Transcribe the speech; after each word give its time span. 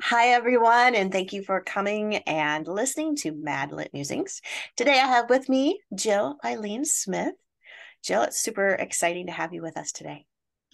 Hi, 0.00 0.28
everyone, 0.28 0.94
and 0.94 1.12
thank 1.12 1.34
you 1.34 1.42
for 1.42 1.60
coming 1.60 2.16
and 2.16 2.66
listening 2.66 3.16
to 3.16 3.32
Mad 3.32 3.70
Lit 3.70 3.92
Musings. 3.92 4.40
Today 4.76 4.92
I 4.92 5.06
have 5.06 5.28
with 5.28 5.48
me 5.48 5.80
Jill 5.94 6.38
Eileen 6.42 6.86
Smith. 6.86 7.34
Jill, 8.02 8.22
it's 8.22 8.40
super 8.40 8.70
exciting 8.70 9.26
to 9.26 9.32
have 9.32 9.52
you 9.52 9.60
with 9.60 9.76
us 9.76 9.92
today. 9.92 10.24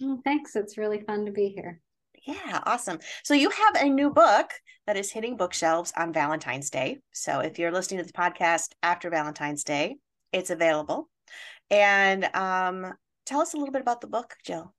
Oh, 0.01 0.21
thanks. 0.23 0.55
It's 0.55 0.77
really 0.77 1.01
fun 1.01 1.25
to 1.25 1.31
be 1.31 1.49
here. 1.49 1.81
Yeah, 2.25 2.61
awesome. 2.65 2.99
So 3.23 3.33
you 3.33 3.49
have 3.49 3.75
a 3.75 3.89
new 3.89 4.11
book 4.11 4.51
that 4.87 4.97
is 4.97 5.11
hitting 5.11 5.35
bookshelves 5.35 5.91
on 5.97 6.13
Valentine's 6.13 6.69
Day. 6.69 6.99
So 7.11 7.39
if 7.39 7.59
you're 7.59 7.73
listening 7.73 7.97
to 7.97 8.03
this 8.03 8.13
podcast 8.13 8.75
after 8.81 9.09
Valentine's 9.09 9.65
Day, 9.65 9.97
it's 10.31 10.51
available. 10.51 11.09
And 11.69 12.23
um, 12.33 12.93
tell 13.25 13.41
us 13.41 13.53
a 13.53 13.57
little 13.57 13.73
bit 13.73 13.81
about 13.81 13.99
the 13.99 14.07
book, 14.07 14.35
Jill. 14.45 14.73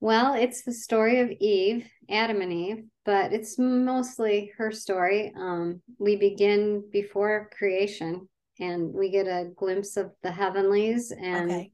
Well, 0.00 0.32
it's 0.34 0.62
the 0.62 0.72
story 0.72 1.20
of 1.20 1.30
Eve, 1.30 1.86
Adam 2.08 2.40
and 2.40 2.52
Eve, 2.52 2.84
but 3.04 3.34
it's 3.34 3.58
mostly 3.58 4.50
her 4.56 4.72
story. 4.72 5.32
Um, 5.36 5.82
we 5.98 6.16
begin 6.16 6.84
before 6.90 7.50
creation 7.56 8.26
and 8.58 8.94
we 8.94 9.10
get 9.10 9.26
a 9.26 9.50
glimpse 9.54 9.98
of 9.98 10.12
the 10.22 10.30
heavenlies 10.30 11.12
and 11.12 11.50
okay. 11.50 11.72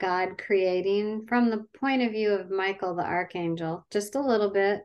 God 0.00 0.36
creating 0.36 1.26
from 1.28 1.48
the 1.48 1.64
point 1.78 2.02
of 2.02 2.10
view 2.10 2.32
of 2.32 2.50
Michael 2.50 2.96
the 2.96 3.04
archangel, 3.04 3.86
just 3.90 4.16
a 4.16 4.20
little 4.20 4.50
bit. 4.50 4.82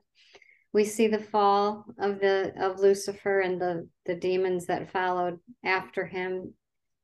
We 0.71 0.85
see 0.85 1.07
the 1.07 1.19
fall 1.19 1.85
of 1.97 2.19
the 2.19 2.53
of 2.59 2.79
Lucifer 2.79 3.39
and 3.39 3.59
the 3.59 3.89
the 4.05 4.13
demons 4.13 4.67
that 4.67 4.91
followed 4.91 5.39
after 5.65 6.05
him 6.05 6.53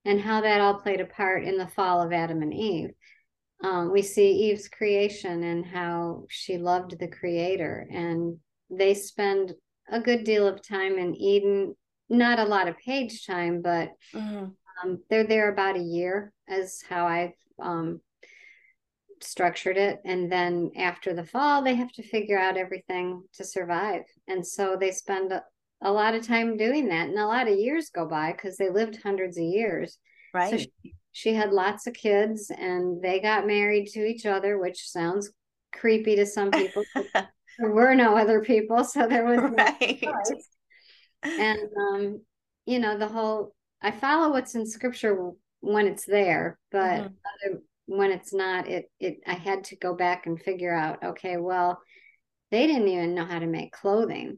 and 0.06 0.22
how 0.22 0.42
that 0.42 0.62
all 0.62 0.76
played 0.76 1.02
a 1.02 1.06
part 1.06 1.44
in 1.44 1.58
the 1.58 1.68
fall 1.68 2.04
of 2.04 2.14
Adam 2.14 2.44
and 2.44 2.54
Eve 2.54 2.92
um, 3.64 3.92
we 3.92 4.02
see 4.02 4.32
Eve's 4.50 4.68
creation 4.68 5.44
and 5.44 5.66
how 5.66 6.26
she 6.30 6.58
loved 6.58 7.00
the 7.00 7.08
creator. 7.08 7.88
And 7.92 8.38
they 8.70 8.94
spend 8.94 9.54
a 9.90 10.00
good 10.00 10.24
deal 10.24 10.48
of 10.48 10.68
time 10.68 10.98
in 10.98 11.16
Eden, 11.16 11.76
not 12.10 12.40
a 12.40 12.46
lot 12.46 12.68
of 12.68 12.78
page 12.78 13.26
time, 13.26 13.62
but 13.62 13.90
mm-hmm. 14.14 14.46
um, 14.84 15.00
they're 15.10 15.28
there 15.28 15.52
about 15.52 15.78
a 15.78 15.84
year, 15.84 16.34
as 16.48 16.82
how 16.88 17.08
I've 17.08 17.34
um, 17.62 18.02
structured 19.22 19.78
it. 19.78 20.00
And 20.06 20.32
then 20.32 20.72
after 20.78 21.14
the 21.14 21.24
fall, 21.24 21.64
they 21.64 21.76
have 21.76 21.92
to 21.94 22.04
figure 22.04 22.38
out 22.38 22.58
everything 22.58 23.24
to 23.34 23.44
survive. 23.44 24.04
And 24.28 24.46
so 24.46 24.76
they 24.80 24.92
spend 24.92 25.32
a, 25.32 25.44
a 25.82 25.92
lot 25.92 26.16
of 26.16 26.28
time 26.28 26.58
doing 26.58 26.90
that. 26.90 27.10
And 27.10 27.18
a 27.18 27.26
lot 27.26 27.48
of 27.48 27.58
years 27.58 27.90
go 27.90 28.06
by 28.06 28.32
because 28.32 28.58
they 28.58 28.70
lived 28.70 29.00
hundreds 29.02 29.38
of 29.38 29.44
years. 29.44 29.98
Right. 30.34 30.52
So 30.52 30.58
she, 30.58 30.96
she 31.16 31.34
had 31.34 31.54
lots 31.54 31.88
of 31.88 31.94
kids 31.94 32.52
and 32.52 33.02
they 33.02 33.22
got 33.22 33.48
married 33.48 33.88
to 33.88 34.06
each 34.06 34.26
other, 34.26 34.58
which 34.58 34.90
sounds 34.90 35.32
creepy 35.72 36.18
to 36.18 36.26
some 36.26 36.52
people. 36.52 36.84
there 37.16 37.72
were 37.72 37.96
no 37.96 38.18
other 38.18 38.42
people, 38.42 38.84
so 38.84 39.08
there 39.08 39.24
was 39.24 39.40
right. 39.40 40.04
No 40.04 40.14
and 41.24 41.60
um, 41.78 42.22
you 42.66 42.80
know, 42.80 42.98
the 42.98 43.08
whole 43.08 43.56
I 43.82 43.92
follow 43.92 44.34
what's 44.34 44.56
in 44.56 44.68
scripture 44.68 45.32
when 45.62 45.88
it's 45.88 46.06
there, 46.06 46.60
but 46.70 47.04
mm-hmm. 47.04 47.56
when 47.86 48.12
it's 48.12 48.34
not, 48.34 48.68
it 48.68 48.92
it 49.00 49.20
I 49.26 49.36
had 49.36 49.64
to 49.66 49.78
go 49.78 49.96
back 49.96 50.26
and 50.26 50.38
figure 50.38 50.76
out, 50.76 51.02
okay, 51.02 51.38
well, 51.38 51.80
they 52.52 52.68
didn't 52.68 52.90
even 52.90 53.16
know 53.16 53.24
how 53.24 53.40
to 53.40 53.48
make 53.48 53.72
clothing. 53.72 54.38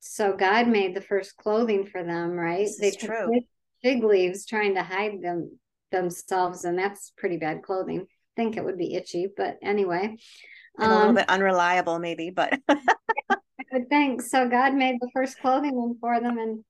So 0.00 0.36
God 0.36 0.66
made 0.66 0.96
the 0.96 1.00
first 1.00 1.36
clothing 1.36 1.86
for 1.86 2.02
them, 2.02 2.32
right? 2.32 2.66
This 2.66 2.96
they 2.96 3.06
true. 3.06 3.42
fig 3.80 4.02
leaves 4.02 4.44
trying 4.44 4.74
to 4.74 4.82
hide 4.82 5.22
them 5.22 5.56
themselves, 5.94 6.64
and 6.64 6.78
that's 6.78 7.12
pretty 7.16 7.36
bad 7.36 7.62
clothing. 7.62 8.00
I 8.00 8.34
think 8.36 8.56
it 8.56 8.64
would 8.64 8.78
be 8.78 8.94
itchy, 8.94 9.28
but 9.36 9.58
anyway. 9.62 10.16
And 10.78 10.92
a 10.92 10.94
little 10.94 11.08
um, 11.10 11.14
bit 11.14 11.28
unreliable, 11.28 11.98
maybe, 11.98 12.30
but 12.30 12.58
I 12.68 13.36
would 13.72 13.88
think 13.88 14.22
so. 14.22 14.48
God 14.48 14.74
made 14.74 14.96
the 15.00 15.10
first 15.14 15.38
clothing 15.38 15.96
for 16.00 16.20
them, 16.20 16.38
and 16.38 16.64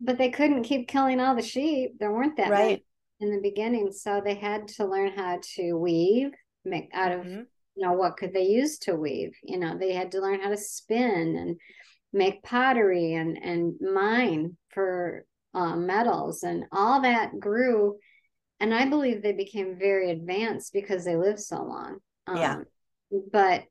but 0.00 0.18
they 0.18 0.30
couldn't 0.30 0.64
keep 0.64 0.88
killing 0.88 1.20
all 1.20 1.34
the 1.34 1.42
sheep. 1.42 1.98
There 1.98 2.12
weren't 2.12 2.36
that 2.36 2.50
right 2.50 2.84
in 3.20 3.32
the 3.32 3.40
beginning, 3.40 3.92
so 3.92 4.20
they 4.24 4.34
had 4.34 4.68
to 4.68 4.86
learn 4.86 5.12
how 5.12 5.40
to 5.56 5.72
weave, 5.74 6.30
make 6.64 6.90
out 6.94 7.12
of 7.12 7.20
mm-hmm. 7.20 7.40
you 7.74 7.86
know 7.86 7.92
what 7.92 8.16
could 8.16 8.32
they 8.32 8.46
use 8.46 8.78
to 8.80 8.94
weave. 8.94 9.32
You 9.42 9.58
know, 9.58 9.76
they 9.76 9.92
had 9.92 10.12
to 10.12 10.20
learn 10.20 10.40
how 10.40 10.50
to 10.50 10.56
spin 10.56 11.36
and 11.36 11.56
make 12.12 12.44
pottery 12.44 13.14
and 13.14 13.36
and 13.42 13.74
mine 13.80 14.56
for 14.70 15.24
uh, 15.52 15.74
metals, 15.74 16.44
and 16.44 16.64
all 16.70 17.00
that 17.02 17.40
grew 17.40 17.96
and 18.62 18.72
I 18.72 18.88
believe 18.88 19.22
they 19.22 19.32
became 19.32 19.76
very 19.76 20.12
advanced 20.12 20.72
because 20.72 21.04
they 21.04 21.16
lived 21.16 21.40
so 21.40 21.56
long. 21.56 21.98
Um, 22.28 22.36
yeah. 22.36 22.58
But 23.32 23.64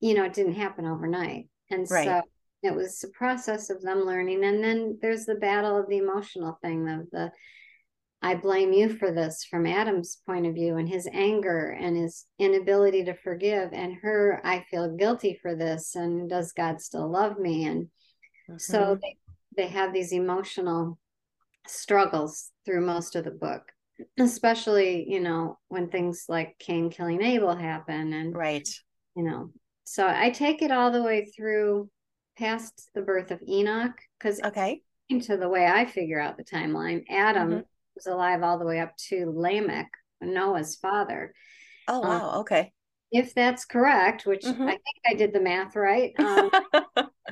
you 0.00 0.14
know, 0.14 0.24
it 0.24 0.32
didn't 0.32 0.54
happen 0.54 0.86
overnight, 0.86 1.48
and 1.70 1.86
right. 1.90 2.06
so 2.06 2.22
it 2.62 2.74
was 2.74 3.04
a 3.04 3.16
process 3.16 3.68
of 3.68 3.82
them 3.82 4.00
learning. 4.00 4.42
And 4.44 4.64
then 4.64 4.98
there's 5.02 5.26
the 5.26 5.34
battle 5.34 5.78
of 5.78 5.88
the 5.88 5.98
emotional 5.98 6.58
thing 6.62 6.88
of 6.88 7.10
the 7.10 7.30
I 8.22 8.34
blame 8.34 8.72
you 8.72 8.88
for 8.96 9.12
this 9.12 9.44
from 9.44 9.66
Adam's 9.66 10.20
point 10.26 10.46
of 10.46 10.54
view 10.54 10.76
and 10.76 10.88
his 10.88 11.08
anger 11.12 11.76
and 11.78 11.96
his 11.96 12.24
inability 12.38 13.04
to 13.04 13.14
forgive, 13.14 13.72
and 13.72 13.96
her, 14.02 14.40
I 14.42 14.64
feel 14.70 14.96
guilty 14.96 15.38
for 15.42 15.54
this. 15.54 15.94
And 15.94 16.28
does 16.28 16.52
God 16.52 16.80
still 16.80 17.08
love 17.08 17.38
me? 17.38 17.66
And 17.66 17.84
mm-hmm. 17.84 18.56
so 18.58 18.98
they, 19.00 19.16
they 19.56 19.68
have 19.68 19.92
these 19.92 20.12
emotional 20.12 20.98
struggles 21.66 22.50
through 22.64 22.86
most 22.86 23.14
of 23.14 23.24
the 23.24 23.30
book 23.30 23.62
especially 24.18 25.08
you 25.08 25.20
know 25.20 25.58
when 25.68 25.88
things 25.88 26.26
like 26.28 26.56
cain 26.58 26.90
killing 26.90 27.22
abel 27.22 27.54
happen 27.54 28.12
and 28.12 28.36
right. 28.36 28.68
you 29.16 29.22
know 29.22 29.50
so 29.84 30.06
i 30.06 30.30
take 30.30 30.62
it 30.62 30.70
all 30.70 30.90
the 30.90 31.02
way 31.02 31.24
through 31.24 31.88
past 32.36 32.90
the 32.94 33.02
birth 33.02 33.30
of 33.30 33.42
enoch 33.48 33.96
because 34.18 34.40
okay. 34.42 34.80
into 35.08 35.36
the 35.36 35.48
way 35.48 35.66
i 35.66 35.84
figure 35.84 36.20
out 36.20 36.36
the 36.36 36.44
timeline 36.44 37.04
adam 37.08 37.50
mm-hmm. 37.50 37.60
was 37.96 38.06
alive 38.06 38.42
all 38.42 38.58
the 38.58 38.66
way 38.66 38.78
up 38.80 38.96
to 38.96 39.32
lamech 39.34 39.90
noah's 40.20 40.76
father. 40.76 41.32
Oh 41.86 42.02
um, 42.02 42.08
wow. 42.08 42.30
Um, 42.30 42.40
okay. 42.40 42.72
if 43.10 43.34
that's 43.34 43.64
correct 43.64 44.26
which 44.26 44.42
mm-hmm. 44.42 44.62
i 44.62 44.72
think 44.72 44.82
i 45.06 45.14
did 45.14 45.32
the 45.32 45.40
math 45.40 45.74
right 45.74 46.12
um, 46.18 46.50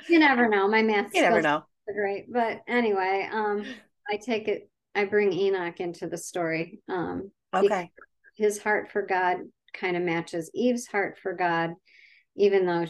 you 0.08 0.18
never 0.18 0.48
know. 0.48 0.68
My 0.68 0.82
math 0.82 1.14
you 1.14 1.22
never 1.22 1.42
know. 1.42 1.64
right 1.88 2.24
but 2.28 2.62
anyway 2.66 3.28
um 3.32 3.64
i 4.10 4.16
take 4.16 4.48
it 4.48 4.68
I 4.96 5.04
bring 5.04 5.32
Enoch 5.32 5.78
into 5.78 6.08
the 6.08 6.16
story. 6.16 6.80
Um, 6.88 7.30
okay. 7.54 7.90
His 8.34 8.58
heart 8.58 8.90
for 8.90 9.02
God 9.02 9.36
kind 9.74 9.96
of 9.96 10.02
matches 10.02 10.50
Eve's 10.54 10.86
heart 10.86 11.18
for 11.22 11.34
God, 11.34 11.74
even 12.34 12.66
though 12.66 12.86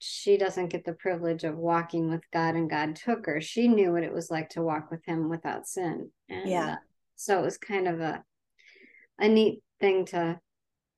she 0.00 0.36
doesn't 0.36 0.68
get 0.68 0.84
the 0.84 0.92
privilege 0.92 1.44
of 1.44 1.56
walking 1.56 2.10
with 2.10 2.22
God 2.32 2.56
and 2.56 2.68
God 2.68 2.96
took 2.96 3.26
her. 3.26 3.40
She 3.40 3.68
knew 3.68 3.92
what 3.92 4.02
it 4.02 4.12
was 4.12 4.30
like 4.30 4.50
to 4.50 4.62
walk 4.62 4.90
with 4.90 5.04
him 5.06 5.30
without 5.30 5.66
sin. 5.68 6.10
And, 6.28 6.50
yeah. 6.50 6.72
Uh, 6.72 6.76
so 7.16 7.38
it 7.38 7.44
was 7.44 7.56
kind 7.56 7.88
of 7.88 8.00
a 8.00 8.22
a 9.20 9.28
neat 9.28 9.62
thing 9.80 10.06
to 10.06 10.40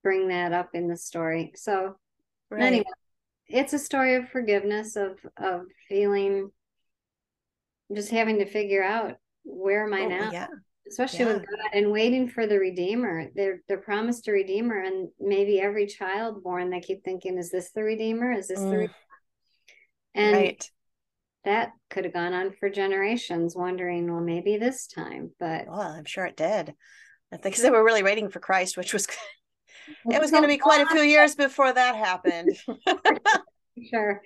bring 0.02 0.28
that 0.28 0.52
up 0.52 0.70
in 0.72 0.88
the 0.88 0.96
story. 0.96 1.52
So 1.54 1.96
right. 2.50 2.62
anyway, 2.62 2.84
it's 3.46 3.74
a 3.74 3.78
story 3.78 4.14
of 4.14 4.30
forgiveness, 4.30 4.96
of 4.96 5.18
of 5.36 5.66
feeling 5.88 6.50
just 7.94 8.10
having 8.10 8.38
to 8.38 8.46
figure 8.46 8.82
out 8.82 9.16
where 9.46 9.84
am 9.84 9.94
I 9.94 10.02
oh, 10.02 10.08
now? 10.08 10.30
Yeah. 10.32 10.46
Especially 10.88 11.20
yeah. 11.20 11.32
with 11.32 11.46
God 11.46 11.70
and 11.72 11.90
waiting 11.90 12.28
for 12.28 12.46
the 12.46 12.58
Redeemer. 12.58 13.28
They're 13.34 13.60
they're 13.68 13.78
promised 13.78 14.28
a 14.28 14.32
Redeemer, 14.32 14.80
and 14.82 15.08
maybe 15.18 15.60
every 15.60 15.86
child 15.86 16.44
born, 16.44 16.70
they 16.70 16.80
keep 16.80 17.02
thinking, 17.02 17.38
"Is 17.38 17.50
this 17.50 17.72
the 17.72 17.82
Redeemer? 17.82 18.32
Is 18.32 18.48
this 18.48 18.60
mm. 18.60 18.70
the?" 18.70 18.76
Redeemer? 18.76 18.94
And 20.14 20.34
right. 20.34 20.70
that 21.44 21.72
could 21.90 22.04
have 22.04 22.14
gone 22.14 22.32
on 22.32 22.52
for 22.52 22.70
generations, 22.70 23.54
wondering, 23.54 24.10
well, 24.10 24.22
maybe 24.22 24.56
this 24.56 24.86
time. 24.86 25.30
But 25.38 25.66
well, 25.66 25.80
I'm 25.80 26.06
sure 26.06 26.24
it 26.24 26.36
did. 26.36 26.74
I 27.32 27.36
think 27.36 27.56
they 27.56 27.70
were 27.70 27.84
really 27.84 28.02
waiting 28.02 28.30
for 28.30 28.40
Christ, 28.40 28.76
which 28.76 28.92
was 28.92 29.06
it 30.10 30.20
was 30.20 30.30
going 30.30 30.42
to 30.42 30.48
be 30.48 30.58
quite 30.58 30.80
a 30.80 30.90
few 30.90 31.00
years 31.02 31.34
before 31.34 31.72
that 31.72 31.96
happened. 31.96 32.56
sure. 33.90 34.22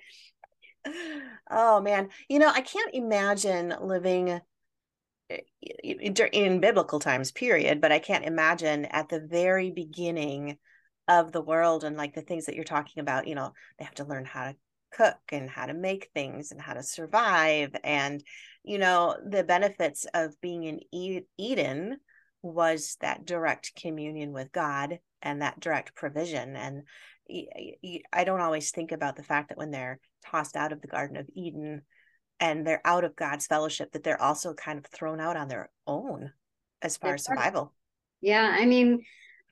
Oh 1.49 1.81
man, 1.81 2.09
you 2.29 2.39
know, 2.39 2.49
I 2.49 2.61
can't 2.61 2.95
imagine 2.95 3.75
living 3.81 4.39
in 5.83 6.59
biblical 6.59 6.99
times 6.99 7.31
period 7.31 7.81
but 7.81 7.91
i 7.91 7.99
can't 7.99 8.25
imagine 8.25 8.85
at 8.85 9.09
the 9.09 9.19
very 9.19 9.71
beginning 9.71 10.57
of 11.07 11.31
the 11.31 11.41
world 11.41 11.83
and 11.83 11.97
like 11.97 12.13
the 12.13 12.21
things 12.21 12.45
that 12.45 12.55
you're 12.55 12.63
talking 12.63 13.01
about 13.01 13.27
you 13.27 13.35
know 13.35 13.53
they 13.77 13.85
have 13.85 13.95
to 13.95 14.05
learn 14.05 14.25
how 14.25 14.45
to 14.45 14.55
cook 14.91 15.19
and 15.31 15.49
how 15.49 15.65
to 15.65 15.73
make 15.73 16.09
things 16.13 16.51
and 16.51 16.61
how 16.61 16.73
to 16.73 16.83
survive. 16.83 17.75
And 17.83 18.23
you 18.63 18.77
know 18.77 19.15
the 19.25 19.43
benefits 19.43 20.05
of 20.13 20.39
being 20.41 20.63
in 20.63 20.81
eden 21.37 21.97
was 22.43 22.97
that 23.01 23.25
direct 23.25 23.75
communion 23.75 24.33
with 24.33 24.51
god 24.51 24.99
and 25.21 25.41
that 25.41 25.59
direct 25.59 25.95
provision. 25.95 26.55
And 26.55 26.83
i 28.13 28.23
don't 28.23 28.41
always 28.41 28.71
think 28.71 28.91
about 28.91 29.15
the 29.15 29.23
fact 29.23 29.49
that 29.49 29.57
when 29.57 29.71
they're 29.71 29.99
tossed 30.25 30.57
out 30.57 30.73
of 30.73 30.81
the 30.81 30.87
garden 30.87 31.15
of 31.17 31.29
eden 31.33 31.81
and 32.41 32.67
they're 32.67 32.81
out 32.83 33.05
of 33.05 33.15
god's 33.15 33.47
fellowship 33.47 33.93
that 33.93 34.03
they're 34.03 34.21
also 34.21 34.53
kind 34.53 34.77
of 34.77 34.85
thrown 34.87 35.21
out 35.21 35.37
on 35.37 35.47
their 35.47 35.69
own 35.87 36.33
as 36.81 36.97
far 36.97 37.13
as 37.13 37.23
survival 37.23 37.71
yeah 38.21 38.57
i 38.59 38.65
mean 38.65 39.01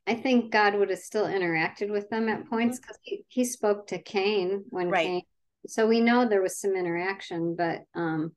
I 0.09 0.15
think 0.15 0.51
God 0.51 0.73
would 0.73 0.89
have 0.89 0.99
still 0.99 1.27
interacted 1.27 1.91
with 1.91 2.09
them 2.09 2.29
at 2.29 2.49
points 2.49 2.79
because 2.79 2.95
mm-hmm. 2.97 3.15
he, 3.15 3.25
he 3.27 3.45
spoke 3.45 3.85
to 3.87 4.01
Cain 4.01 4.63
when 4.69 4.89
right. 4.89 5.05
Cain. 5.05 5.21
So 5.67 5.85
we 5.85 6.01
know 6.01 6.27
there 6.27 6.41
was 6.41 6.59
some 6.59 6.75
interaction, 6.75 7.55
but 7.55 7.83
um, 7.93 8.31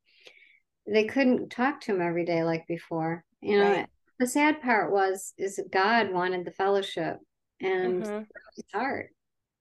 they 0.87 1.05
couldn't 1.05 1.48
talk 1.48 1.81
to 1.81 1.94
him 1.94 2.02
every 2.02 2.26
day 2.26 2.44
like 2.44 2.66
before. 2.66 3.25
You 3.40 3.58
know, 3.58 3.70
right. 3.70 3.87
the 4.19 4.26
sad 4.26 4.60
part 4.60 4.93
was 4.93 5.32
is 5.38 5.58
God 5.72 6.12
wanted 6.12 6.44
the 6.44 6.50
fellowship 6.50 7.16
and 7.60 8.02
mm-hmm. 8.02 8.22
his 8.55 8.64
heart, 8.75 9.08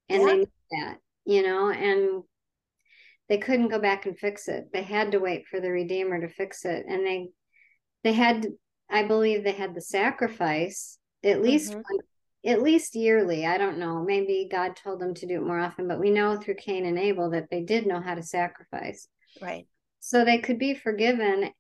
and 0.10 0.22
yeah. 0.22 0.28
they 0.28 0.38
knew 0.38 0.48
that. 0.72 0.98
You 1.24 1.44
know, 1.44 1.70
and 1.70 2.24
they 3.32 3.38
couldn't 3.38 3.70
go 3.70 3.80
back 3.80 4.06
and 4.06 4.20
fix 4.20 4.50
it. 4.50 4.66
They 4.74 4.82
had 4.84 5.14
to 5.14 5.20
wait 5.20 5.48
for 5.48 5.62
the 5.62 5.72
Redeemer 5.72 6.20
to 6.20 6.28
fix 6.28 6.66
it, 6.66 6.86
and 6.86 7.08
they 7.08 7.30
they 8.04 8.12
had. 8.12 8.46
I 8.90 9.04
believe 9.04 9.46
they 9.46 9.54
had 9.54 9.74
the 9.74 9.80
sacrifice 9.80 10.98
at 11.24 11.42
least 11.42 11.72
mm-hmm. 11.72 12.50
at 12.50 12.62
least 12.62 12.94
yearly. 12.94 13.46
I 13.46 13.58
don't 13.58 13.78
know. 13.78 14.04
Maybe 14.04 14.50
God 14.52 14.76
told 14.76 15.00
them 15.00 15.14
to 15.14 15.26
do 15.26 15.36
it 15.36 15.48
more 15.48 15.60
often, 15.60 15.88
but 15.88 16.02
we 16.02 16.10
know 16.10 16.36
through 16.36 16.56
Cain 16.56 16.86
and 16.86 17.00
Abel 17.00 17.30
that 17.30 17.50
they 17.50 17.62
did 17.62 17.88
know 17.88 18.02
how 18.02 18.16
to 18.16 18.22
sacrifice. 18.22 19.08
Right. 19.42 19.66
So 20.02 20.26
they 20.26 20.40
could 20.40 20.60
be 20.60 20.74
forgiven 20.74 21.52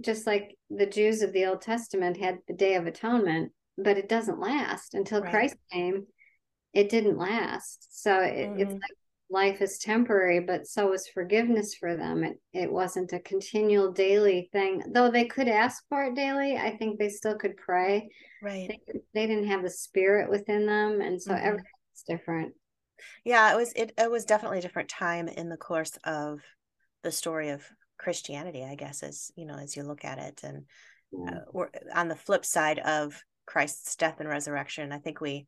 just 0.00 0.26
like 0.26 0.56
the 0.70 0.86
Jews 0.86 1.20
of 1.20 1.34
the 1.34 1.44
Old 1.44 1.60
Testament 1.60 2.16
had 2.16 2.38
the 2.48 2.54
Day 2.54 2.76
of 2.76 2.86
Atonement, 2.86 3.52
but 3.76 3.98
it 3.98 4.08
doesn't 4.08 4.40
last 4.40 4.94
until 4.94 5.20
right. 5.20 5.30
Christ 5.30 5.56
came. 5.70 6.06
It 6.72 6.88
didn't 6.88 7.18
last. 7.18 8.02
So 8.02 8.18
it, 8.18 8.48
mm-hmm. 8.48 8.60
it's 8.60 8.72
like 8.72 8.97
life 9.30 9.60
is 9.60 9.78
temporary, 9.78 10.40
but 10.40 10.66
so 10.66 10.92
is 10.92 11.08
forgiveness 11.08 11.74
for 11.74 11.96
them. 11.96 12.24
It 12.24 12.40
it 12.52 12.72
wasn't 12.72 13.12
a 13.12 13.20
continual 13.20 13.92
daily 13.92 14.48
thing, 14.52 14.82
though 14.92 15.10
they 15.10 15.26
could 15.26 15.48
ask 15.48 15.82
for 15.88 16.04
it 16.04 16.14
daily. 16.14 16.56
I 16.56 16.76
think 16.76 16.98
they 16.98 17.08
still 17.08 17.36
could 17.36 17.56
pray. 17.56 18.08
Right. 18.42 18.68
They, 18.68 19.00
they 19.14 19.26
didn't 19.26 19.48
have 19.48 19.62
the 19.62 19.70
spirit 19.70 20.30
within 20.30 20.66
them, 20.66 21.00
and 21.00 21.20
so 21.20 21.32
mm-hmm. 21.32 21.46
everything's 21.46 22.04
different. 22.06 22.54
Yeah, 23.24 23.52
it 23.52 23.56
was 23.56 23.72
it, 23.74 23.92
it 23.98 24.10
was 24.10 24.24
definitely 24.24 24.58
a 24.58 24.62
different 24.62 24.88
time 24.88 25.28
in 25.28 25.48
the 25.48 25.56
course 25.56 25.96
of 26.04 26.40
the 27.02 27.12
story 27.12 27.50
of 27.50 27.62
Christianity, 27.98 28.64
I 28.64 28.74
guess, 28.74 29.02
as 29.02 29.30
you 29.36 29.44
know, 29.44 29.56
as 29.56 29.76
you 29.76 29.82
look 29.82 30.04
at 30.04 30.18
it, 30.18 30.40
and 30.42 30.64
yeah. 31.12 31.30
uh, 31.30 31.40
we're 31.52 31.70
on 31.94 32.08
the 32.08 32.16
flip 32.16 32.44
side 32.44 32.78
of 32.78 33.22
Christ's 33.46 33.96
death 33.96 34.20
and 34.20 34.28
resurrection. 34.28 34.92
I 34.92 34.98
think 34.98 35.20
we 35.20 35.46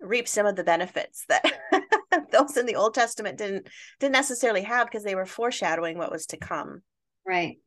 reap 0.00 0.28
some 0.28 0.46
of 0.46 0.56
the 0.56 0.64
benefits 0.64 1.24
that 1.28 1.44
those 2.32 2.56
in 2.56 2.66
the 2.66 2.76
Old 2.76 2.94
Testament 2.94 3.38
didn't 3.38 3.68
didn't 4.00 4.12
necessarily 4.12 4.62
have 4.62 4.86
because 4.86 5.04
they 5.04 5.14
were 5.14 5.26
foreshadowing 5.26 5.98
what 5.98 6.12
was 6.12 6.26
to 6.26 6.36
come. 6.36 6.82
Right. 7.26 7.58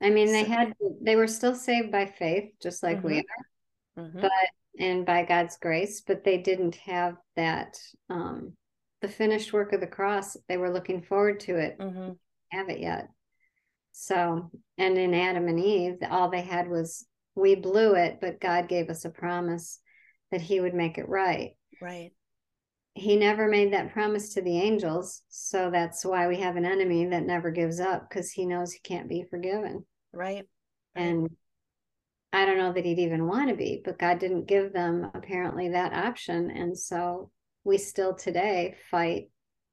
I 0.00 0.10
mean, 0.10 0.32
they 0.32 0.44
had 0.44 0.74
they 1.02 1.16
were 1.16 1.26
still 1.26 1.54
saved 1.54 1.90
by 1.90 2.06
faith, 2.06 2.50
just 2.62 2.82
like 2.82 2.98
mm-hmm. 2.98 3.06
we 3.06 3.18
are, 3.18 4.04
mm-hmm. 4.04 4.20
but 4.20 4.30
and 4.78 5.04
by 5.04 5.24
God's 5.24 5.56
grace, 5.58 6.02
but 6.06 6.24
they 6.24 6.38
didn't 6.38 6.76
have 6.76 7.16
that 7.36 7.78
um 8.08 8.52
the 9.00 9.08
finished 9.08 9.52
work 9.52 9.72
of 9.72 9.80
the 9.80 9.86
cross. 9.86 10.36
They 10.48 10.56
were 10.56 10.72
looking 10.72 11.02
forward 11.02 11.40
to 11.40 11.56
it. 11.56 11.78
Mm-hmm. 11.78 12.12
Have 12.50 12.68
it 12.68 12.80
yet? 12.80 13.08
So, 13.92 14.50
and 14.76 14.96
in 14.96 15.14
Adam 15.14 15.48
and 15.48 15.58
Eve, 15.58 15.96
all 16.08 16.30
they 16.30 16.42
had 16.42 16.68
was 16.68 17.06
we 17.34 17.56
blew 17.56 17.94
it, 17.94 18.18
but 18.20 18.40
God 18.40 18.68
gave 18.68 18.90
us 18.90 19.04
a 19.04 19.10
promise 19.10 19.80
that 20.30 20.40
He 20.40 20.60
would 20.60 20.74
make 20.74 20.98
it 20.98 21.08
right. 21.08 21.56
Right 21.80 22.12
he 22.98 23.16
never 23.16 23.48
made 23.48 23.72
that 23.72 23.92
promise 23.92 24.34
to 24.34 24.42
the 24.42 24.58
angels. 24.58 25.22
So 25.28 25.70
that's 25.70 26.04
why 26.04 26.26
we 26.26 26.36
have 26.40 26.56
an 26.56 26.64
enemy 26.64 27.06
that 27.06 27.24
never 27.24 27.50
gives 27.50 27.80
up 27.80 28.08
because 28.08 28.30
he 28.30 28.44
knows 28.44 28.72
he 28.72 28.80
can't 28.80 29.08
be 29.08 29.24
forgiven. 29.30 29.84
Right. 30.12 30.46
And 30.94 31.28
i 32.30 32.44
don't 32.44 32.58
know 32.58 32.72
that 32.72 32.84
he'd 32.84 32.98
even 32.98 33.26
want 33.26 33.48
to 33.48 33.56
be 33.56 33.80
but 33.82 33.98
god 33.98 34.18
didn't 34.18 34.46
give 34.46 34.72
them 34.72 35.10
apparently 35.14 35.70
that 35.70 35.92
option. 35.92 36.50
And 36.50 36.76
so 36.76 37.30
we 37.64 37.78
still 37.78 38.14
today 38.14 38.76
fight 38.90 39.30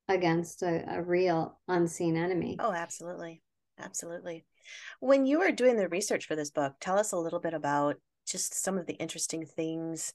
against 0.07 0.62
a, 0.62 0.86
a 0.88 1.01
real 1.01 1.60
unseen 1.68 2.16
enemy. 2.16 2.57
Oh 2.60 2.72
absolutely. 2.72 3.42
Absolutely. 3.80 4.45
When 5.00 5.25
you 5.25 5.39
were 5.39 5.51
doing 5.51 5.75
the 5.75 5.89
research 5.89 6.27
for 6.27 6.36
this 6.36 6.51
book 6.51 6.75
tell 6.80 6.98
us 6.98 7.12
a 7.12 7.18
little 7.18 7.39
bit 7.39 7.54
about 7.54 7.98
just 8.25 8.54
some 8.63 8.77
of 8.77 8.86
the 8.86 8.94
interesting 8.94 9.45
things 9.45 10.13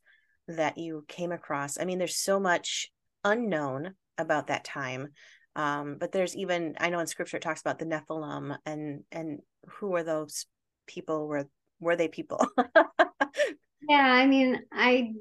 that 0.49 0.79
you 0.79 1.05
came 1.09 1.33
across. 1.33 1.79
I 1.79 1.85
mean 1.85 1.99
there's 1.99 2.17
so 2.17 2.41
much 2.41 2.91
unknown 3.25 3.95
about 4.19 4.49
that 4.49 4.65
time. 4.65 5.09
Um, 5.57 5.97
but 5.99 6.13
there's 6.13 6.37
even 6.37 6.77
I 6.79 6.91
know 6.91 7.01
in 7.01 7.07
scripture 7.07 7.39
it 7.39 7.43
talks 7.43 7.61
about 7.61 7.79
the 7.79 7.87
Nephilim 7.87 8.57
and 8.65 9.05
and 9.11 9.41
who 9.67 9.95
are 9.95 10.05
those 10.05 10.47
people? 10.87 11.27
Were 11.27 11.49
were 11.81 11.97
they 11.97 12.09
people? 12.09 12.47
yeah, 13.89 14.13
I 14.13 14.27
mean, 14.27 14.61
I 14.73 15.13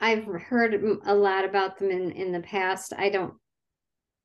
I've 0.00 0.24
heard 0.24 0.74
a 1.04 1.14
lot 1.14 1.44
about 1.44 1.78
them 1.78 1.90
in 1.90 2.12
in 2.12 2.32
the 2.32 2.40
past. 2.40 2.92
I 2.96 3.10
don't 3.10 3.34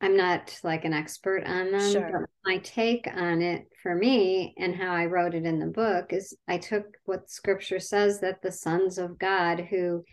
I'm 0.01 0.17
not 0.17 0.59
like 0.63 0.85
an 0.85 0.93
expert 0.93 1.45
on 1.45 1.71
them, 1.71 1.91
sure. 1.91 2.09
but 2.11 2.29
my 2.51 2.57
take 2.59 3.07
on 3.07 3.41
it 3.41 3.65
for 3.81 3.95
me 3.95 4.53
and 4.57 4.75
how 4.75 4.93
I 4.93 5.05
wrote 5.05 5.33
it 5.33 5.45
in 5.45 5.59
the 5.59 5.67
book 5.67 6.11
is 6.11 6.37
I 6.47 6.57
took 6.57 6.85
what 7.05 7.29
scripture 7.29 7.79
says 7.79 8.19
that 8.19 8.41
the 8.41 8.51
sons 8.51 8.97
of 8.97 9.17
God 9.17 9.61
who 9.69 10.03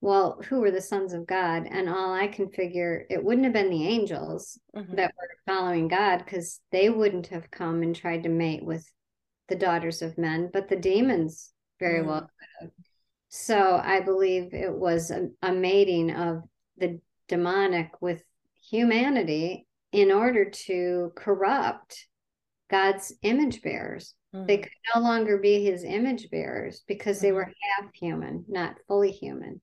well, 0.00 0.40
who 0.48 0.60
were 0.60 0.70
the 0.70 0.80
sons 0.80 1.12
of 1.12 1.26
God? 1.26 1.66
And 1.70 1.88
all 1.88 2.12
I 2.12 2.26
can 2.26 2.50
figure, 2.50 3.06
it 3.08 3.22
wouldn't 3.22 3.44
have 3.44 3.54
been 3.54 3.70
the 3.70 3.86
angels 3.86 4.58
mm-hmm. 4.74 4.94
that 4.96 5.12
were 5.16 5.52
following 5.52 5.88
God 5.88 6.18
because 6.18 6.60
they 6.70 6.90
wouldn't 6.90 7.28
have 7.28 7.50
come 7.50 7.82
and 7.82 7.94
tried 7.94 8.22
to 8.24 8.28
mate 8.28 8.64
with 8.64 8.90
the 9.48 9.56
daughters 9.56 10.02
of 10.02 10.18
men, 10.18 10.50
but 10.52 10.68
the 10.68 10.76
demons 10.76 11.52
very 11.80 12.00
mm-hmm. 12.00 12.08
well 12.08 12.20
could 12.20 12.48
have. 12.60 12.70
So 13.28 13.80
I 13.82 14.00
believe 14.00 14.54
it 14.54 14.72
was 14.72 15.10
a, 15.10 15.28
a 15.42 15.52
mating 15.52 16.10
of 16.10 16.42
the 16.78 17.00
demonic 17.28 17.90
with 18.00 18.22
humanity 18.62 19.66
in 19.92 20.10
order 20.12 20.50
to 20.50 21.12
corrupt 21.14 22.06
God's 22.70 23.12
image 23.22 23.62
bearers. 23.62 24.14
Mm-hmm. 24.36 24.46
They 24.46 24.58
could 24.58 24.72
no 24.94 25.00
longer 25.00 25.38
be 25.38 25.64
his 25.64 25.84
image 25.84 26.30
bearers 26.30 26.82
because 26.86 27.20
they 27.20 27.32
were 27.32 27.44
half 27.78 27.92
human, 27.94 28.44
not 28.48 28.76
fully 28.86 29.10
human 29.10 29.60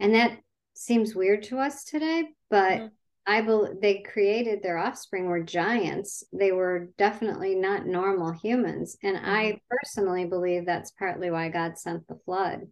and 0.00 0.14
that 0.14 0.38
seems 0.74 1.14
weird 1.14 1.42
to 1.42 1.58
us 1.58 1.84
today 1.84 2.24
but 2.50 2.72
mm-hmm. 2.72 2.86
i 3.26 3.40
believe 3.40 3.80
they 3.80 4.00
created 4.00 4.62
their 4.62 4.78
offspring 4.78 5.26
were 5.26 5.42
giants 5.42 6.24
they 6.32 6.52
were 6.52 6.90
definitely 6.98 7.54
not 7.54 7.86
normal 7.86 8.32
humans 8.32 8.96
and 9.02 9.16
mm-hmm. 9.16 9.30
i 9.30 9.60
personally 9.70 10.26
believe 10.26 10.66
that's 10.66 10.90
partly 10.92 11.30
why 11.30 11.48
god 11.48 11.78
sent 11.78 12.06
the 12.08 12.18
flood 12.24 12.66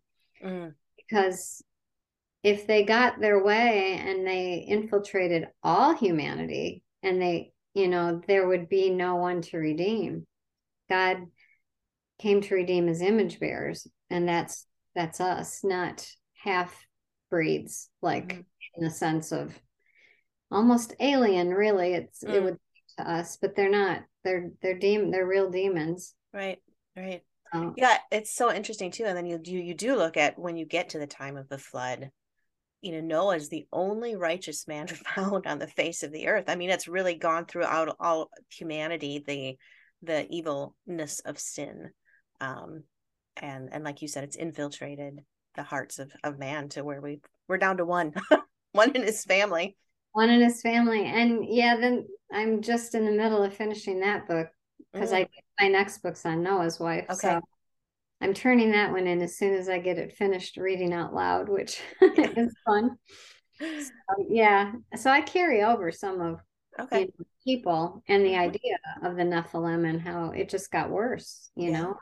mm. 0.44 0.72
because 0.96 1.62
if 2.42 2.66
they 2.66 2.84
got 2.84 3.18
their 3.20 3.42
way 3.42 3.98
and 4.06 4.26
they 4.26 4.66
infiltrated 4.68 5.48
all 5.62 5.94
humanity 5.94 6.82
and 7.02 7.20
they 7.20 7.52
you 7.72 7.88
know 7.88 8.20
there 8.28 8.46
would 8.46 8.68
be 8.68 8.90
no 8.90 9.16
one 9.16 9.40
to 9.40 9.56
redeem 9.56 10.26
god 10.88 11.18
came 12.20 12.40
to 12.40 12.54
redeem 12.54 12.86
his 12.86 13.02
image 13.02 13.40
bearers 13.40 13.86
and 14.10 14.28
that's 14.28 14.66
that's 14.94 15.20
us 15.20 15.64
not 15.64 16.06
half 16.36 16.86
breeds, 17.30 17.90
like 18.00 18.28
mm-hmm. 18.28 18.40
in 18.76 18.84
the 18.84 18.90
sense 18.90 19.32
of 19.32 19.58
almost 20.50 20.94
alien, 21.00 21.48
really. 21.50 21.94
It's 21.94 22.22
mm. 22.22 22.32
it 22.32 22.42
would 22.42 22.58
to 22.98 23.10
us, 23.10 23.38
but 23.40 23.56
they're 23.56 23.70
not. 23.70 24.02
They're 24.22 24.50
they're 24.62 24.78
demon 24.78 25.10
they're 25.10 25.26
real 25.26 25.50
demons. 25.50 26.14
Right. 26.32 26.58
Right. 26.96 27.22
Um, 27.52 27.74
yeah, 27.76 27.98
it's 28.10 28.34
so 28.34 28.52
interesting 28.52 28.90
too. 28.90 29.04
And 29.04 29.16
then 29.16 29.26
you 29.26 29.38
do 29.38 29.52
you 29.52 29.74
do 29.74 29.96
look 29.96 30.16
at 30.16 30.38
when 30.38 30.56
you 30.56 30.64
get 30.64 30.90
to 30.90 30.98
the 30.98 31.06
time 31.06 31.36
of 31.36 31.48
the 31.48 31.58
flood, 31.58 32.10
you 32.82 32.92
know, 32.92 33.00
Noah 33.00 33.36
is 33.36 33.48
the 33.48 33.66
only 33.72 34.14
righteous 34.14 34.68
man 34.68 34.86
found 35.14 35.46
on 35.46 35.58
the 35.58 35.66
face 35.66 36.04
of 36.04 36.12
the 36.12 36.28
earth. 36.28 36.44
I 36.46 36.54
mean, 36.54 36.70
it's 36.70 36.86
really 36.86 37.14
gone 37.14 37.46
throughout 37.46 37.96
all 37.98 38.30
humanity, 38.48 39.24
the 39.26 39.56
the 40.04 40.26
evilness 40.30 41.20
of 41.20 41.38
sin. 41.38 41.90
Um, 42.40 42.84
and 43.40 43.68
and 43.72 43.84
like 43.84 44.02
you 44.02 44.08
said, 44.08 44.24
it's 44.24 44.36
infiltrated 44.36 45.20
the 45.54 45.62
hearts 45.62 45.98
of, 45.98 46.12
of 46.22 46.38
man 46.38 46.68
to 46.70 46.84
where 46.84 47.00
we 47.00 47.20
we're 47.48 47.58
down 47.58 47.76
to 47.78 47.84
one 47.84 48.12
one 48.72 48.94
in 48.94 49.02
his 49.02 49.24
family 49.24 49.76
one 50.12 50.30
in 50.30 50.40
his 50.40 50.60
family 50.62 51.04
and 51.04 51.44
yeah 51.48 51.76
then 51.76 52.06
i'm 52.32 52.60
just 52.60 52.94
in 52.94 53.04
the 53.04 53.12
middle 53.12 53.42
of 53.42 53.54
finishing 53.54 54.00
that 54.00 54.26
book 54.26 54.48
because 54.92 55.12
mm. 55.12 55.18
i 55.18 55.28
my 55.60 55.68
next 55.68 55.98
book's 55.98 56.26
on 56.26 56.42
noah's 56.42 56.80
wife 56.80 57.04
okay. 57.04 57.34
so 57.34 57.40
i'm 58.20 58.34
turning 58.34 58.72
that 58.72 58.90
one 58.90 59.06
in 59.06 59.22
as 59.22 59.36
soon 59.36 59.54
as 59.54 59.68
i 59.68 59.78
get 59.78 59.98
it 59.98 60.16
finished 60.16 60.56
reading 60.56 60.92
out 60.92 61.14
loud 61.14 61.48
which 61.48 61.80
is 62.00 62.54
fun 62.64 62.96
so, 63.60 63.90
yeah 64.28 64.72
so 64.96 65.10
i 65.10 65.20
carry 65.20 65.62
over 65.62 65.92
some 65.92 66.20
of 66.20 66.40
Okay. 66.80 67.00
you 67.00 67.06
know, 67.18 67.24
people 67.44 68.02
and 68.08 68.24
the 68.24 68.34
Mhm. 68.34 68.38
idea 68.38 68.76
of 69.02 69.16
the 69.16 69.22
Nephilim 69.22 69.88
and 69.88 70.00
how 70.00 70.30
it 70.30 70.48
just 70.48 70.70
got 70.70 70.90
worse, 70.90 71.50
you 71.56 71.70
Yeah. 71.70 71.82
know. 71.82 71.98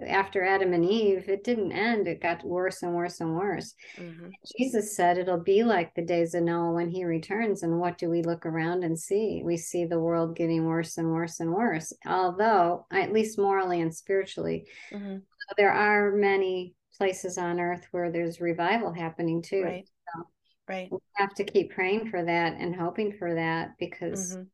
After 0.00 0.44
Adam 0.44 0.74
and 0.74 0.84
Eve, 0.84 1.28
it 1.28 1.42
didn't 1.42 1.72
end. 1.72 2.06
It 2.06 2.20
got 2.20 2.44
worse 2.44 2.82
and 2.82 2.94
worse 2.94 3.20
and 3.20 3.34
worse. 3.34 3.74
Mhm. 3.98 4.32
Jesus 4.58 4.94
said 4.94 5.16
it'll 5.16 5.40
be 5.42 5.62
like 5.62 5.94
the 5.94 6.02
days 6.04 6.34
of 6.34 6.42
Noah 6.42 6.74
when 6.74 6.90
he 6.90 7.04
returns. 7.04 7.62
And 7.62 7.80
what 7.80 7.96
do 7.96 8.10
we 8.10 8.20
look 8.20 8.44
around 8.44 8.84
and 8.84 8.98
see? 8.98 9.42
We 9.42 9.56
see 9.56 9.86
the 9.86 9.98
world 10.00 10.36
getting 10.36 10.66
worse 10.66 10.98
and 10.98 11.10
worse 11.12 11.40
and 11.40 11.50
worse. 11.54 11.94
Although, 12.04 12.84
at 12.90 13.10
least 13.12 13.38
morally 13.38 13.80
and 13.80 13.94
spiritually, 13.94 14.68
Mhm. 14.92 15.22
there 15.56 15.72
are 15.72 16.12
many 16.12 16.74
places 16.98 17.38
on 17.38 17.58
earth 17.58 17.86
where 17.90 18.10
there's 18.10 18.40
revival 18.42 18.92
happening 18.92 19.40
too. 19.40 19.62
Right. 19.62 19.88
So 20.14 20.26
Right. 20.68 20.90
we 20.90 20.98
have 21.16 21.34
to 21.34 21.44
keep 21.44 21.72
praying 21.72 22.10
for 22.10 22.24
that 22.24 22.54
and 22.58 22.74
hoping 22.74 23.12
for 23.12 23.34
that 23.34 23.72
because 23.78 24.36
Mhm. 24.36 24.46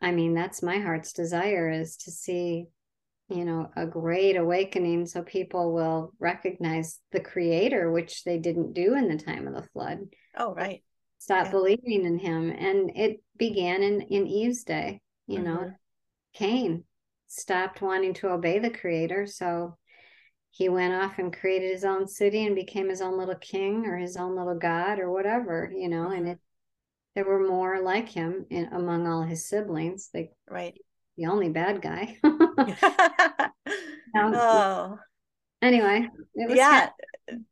I 0.00 0.12
mean, 0.12 0.34
that's 0.34 0.62
my 0.62 0.78
heart's 0.78 1.12
desire 1.12 1.68
is 1.68 1.96
to 1.98 2.10
see, 2.12 2.66
you 3.28 3.44
know, 3.44 3.70
a 3.74 3.84
great 3.84 4.36
awakening 4.36 5.06
so 5.06 5.22
people 5.22 5.72
will 5.72 6.12
recognize 6.20 7.00
the 7.10 7.20
creator, 7.20 7.90
which 7.90 8.22
they 8.24 8.38
didn't 8.38 8.74
do 8.74 8.94
in 8.94 9.08
the 9.08 9.18
time 9.18 9.48
of 9.48 9.54
the 9.54 9.68
flood. 9.70 10.00
Oh, 10.36 10.54
right. 10.54 10.82
Stop 11.18 11.46
Yeah. 11.46 11.50
believing 11.50 12.04
in 12.04 12.18
him. 12.18 12.50
And 12.50 12.96
it 12.96 13.22
began 13.36 13.82
in, 13.82 14.02
in 14.02 14.26
Eve's 14.28 14.62
day, 14.62 15.00
you 15.26 15.40
know, 15.40 15.58
Mhm. 15.58 15.76
Cain 16.34 16.84
stopped 17.26 17.82
wanting 17.82 18.14
to 18.14 18.30
obey 18.30 18.60
the 18.60 18.70
creator. 18.70 19.26
So 19.26 19.76
he 20.50 20.68
went 20.68 20.94
off 20.94 21.18
and 21.18 21.36
created 21.36 21.70
his 21.70 21.84
own 21.84 22.06
city 22.06 22.46
and 22.46 22.54
became 22.54 22.88
his 22.88 23.00
own 23.00 23.18
little 23.18 23.34
king 23.36 23.86
or 23.86 23.96
his 23.96 24.16
own 24.16 24.36
little 24.36 24.54
god 24.58 24.98
or 24.98 25.10
whatever, 25.10 25.70
you 25.74 25.88
know, 25.88 26.10
and 26.10 26.26
Mhm. 26.26 26.32
it 26.32 26.38
there 27.14 27.24
were 27.24 27.46
more 27.48 27.80
like 27.82 28.08
him 28.08 28.46
in, 28.50 28.66
among 28.72 29.06
all 29.08 29.22
his 29.22 29.44
siblings. 29.46 30.10
They 30.12 30.30
Right. 30.48 30.78
the 31.16 31.26
only 31.26 31.48
bad 31.50 31.82
guy. 31.82 32.18
Oh, 34.14 34.98
anyway, 35.62 36.08
it 36.34 36.48
was 36.50 36.58
yeah. 36.58 36.68
kind 36.68 36.90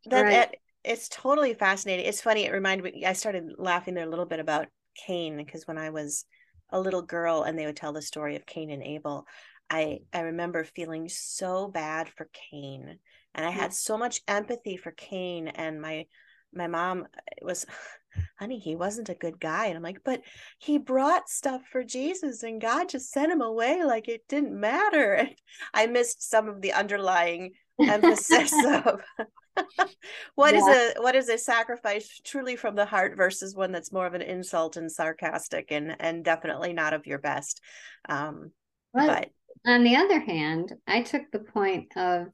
That, 0.06 0.22
Right. 0.22 0.30
that 0.30 0.56
it's 0.84 1.08
totally 1.08 1.54
fascinating. 1.54 2.06
It's 2.06 2.20
funny. 2.22 2.44
It 2.44 2.52
reminded 2.52 2.84
me. 2.84 3.06
I 3.06 3.14
started 3.14 3.54
laughing 3.58 3.94
there 3.94 4.06
a 4.06 4.10
little 4.10 4.26
bit 4.26 4.40
about 4.40 4.68
Cain 5.06 5.36
because 5.36 5.66
when 5.66 5.78
I 5.78 5.90
was 5.90 6.24
a 6.70 6.80
little 6.80 7.02
girl 7.02 7.42
and 7.42 7.58
they 7.58 7.66
would 7.66 7.76
tell 7.76 7.92
the 7.92 8.02
story 8.02 8.36
of 8.36 8.46
Cain 8.46 8.70
and 8.70 8.82
Abel, 8.82 9.26
I 9.70 10.00
I 10.12 10.20
remember 10.20 10.64
feeling 10.64 11.08
so 11.08 11.68
bad 11.68 12.08
for 12.08 12.28
Cain, 12.50 12.98
and 13.34 13.46
I 13.46 13.50
had 13.50 13.72
so 13.72 13.98
much 13.98 14.20
empathy 14.28 14.76
for 14.76 14.92
Cain. 14.92 15.48
And 15.48 15.80
my 15.80 16.06
my 16.52 16.66
mom 16.66 17.06
was, 17.42 17.66
honey, 18.38 18.58
he 18.58 18.76
wasn't 18.76 19.08
a 19.08 19.14
good 19.14 19.40
guy. 19.40 19.66
And 19.66 19.76
I'm 19.76 19.82
like, 19.82 20.00
but 20.04 20.22
he 20.58 20.78
brought 20.78 21.28
stuff 21.28 21.62
for 21.70 21.84
Jesus, 21.84 22.42
and 22.42 22.60
God 22.60 22.88
just 22.88 23.10
sent 23.10 23.32
him 23.32 23.40
away 23.42 23.82
like 23.84 24.08
it 24.08 24.28
didn't 24.28 24.58
matter. 24.58 25.14
And 25.14 25.34
I 25.74 25.86
missed 25.86 26.28
some 26.28 26.48
of 26.48 26.62
the 26.62 26.72
underlying 26.72 27.52
emphasis 27.78 28.52
of 28.64 29.00
what 30.34 30.54
is 30.54 30.66
a 30.66 30.94
what 31.00 31.14
is 31.14 31.28
a 31.28 31.38
sacrifice 31.38 32.20
truly 32.24 32.56
from 32.56 32.74
the 32.74 32.86
heart 32.86 33.16
versus 33.16 33.54
one 33.54 33.72
that's 33.72 33.92
more 33.92 34.06
of 34.06 34.14
an 34.14 34.22
insult 34.22 34.76
and 34.76 34.90
sarcastic 34.90 35.70
and 35.70 35.96
and 36.00 36.24
definitely 36.24 36.72
not 36.72 36.94
of 36.94 37.06
your 37.06 37.18
best 37.18 37.60
um 38.08 38.50
Well, 38.92 39.06
but 39.06 39.30
on 39.64 39.84
the 39.84 39.96
other 39.96 40.20
hand, 40.20 40.72
I 40.86 41.02
took 41.02 41.30
the 41.30 41.40
point 41.40 41.96
of 41.96 42.28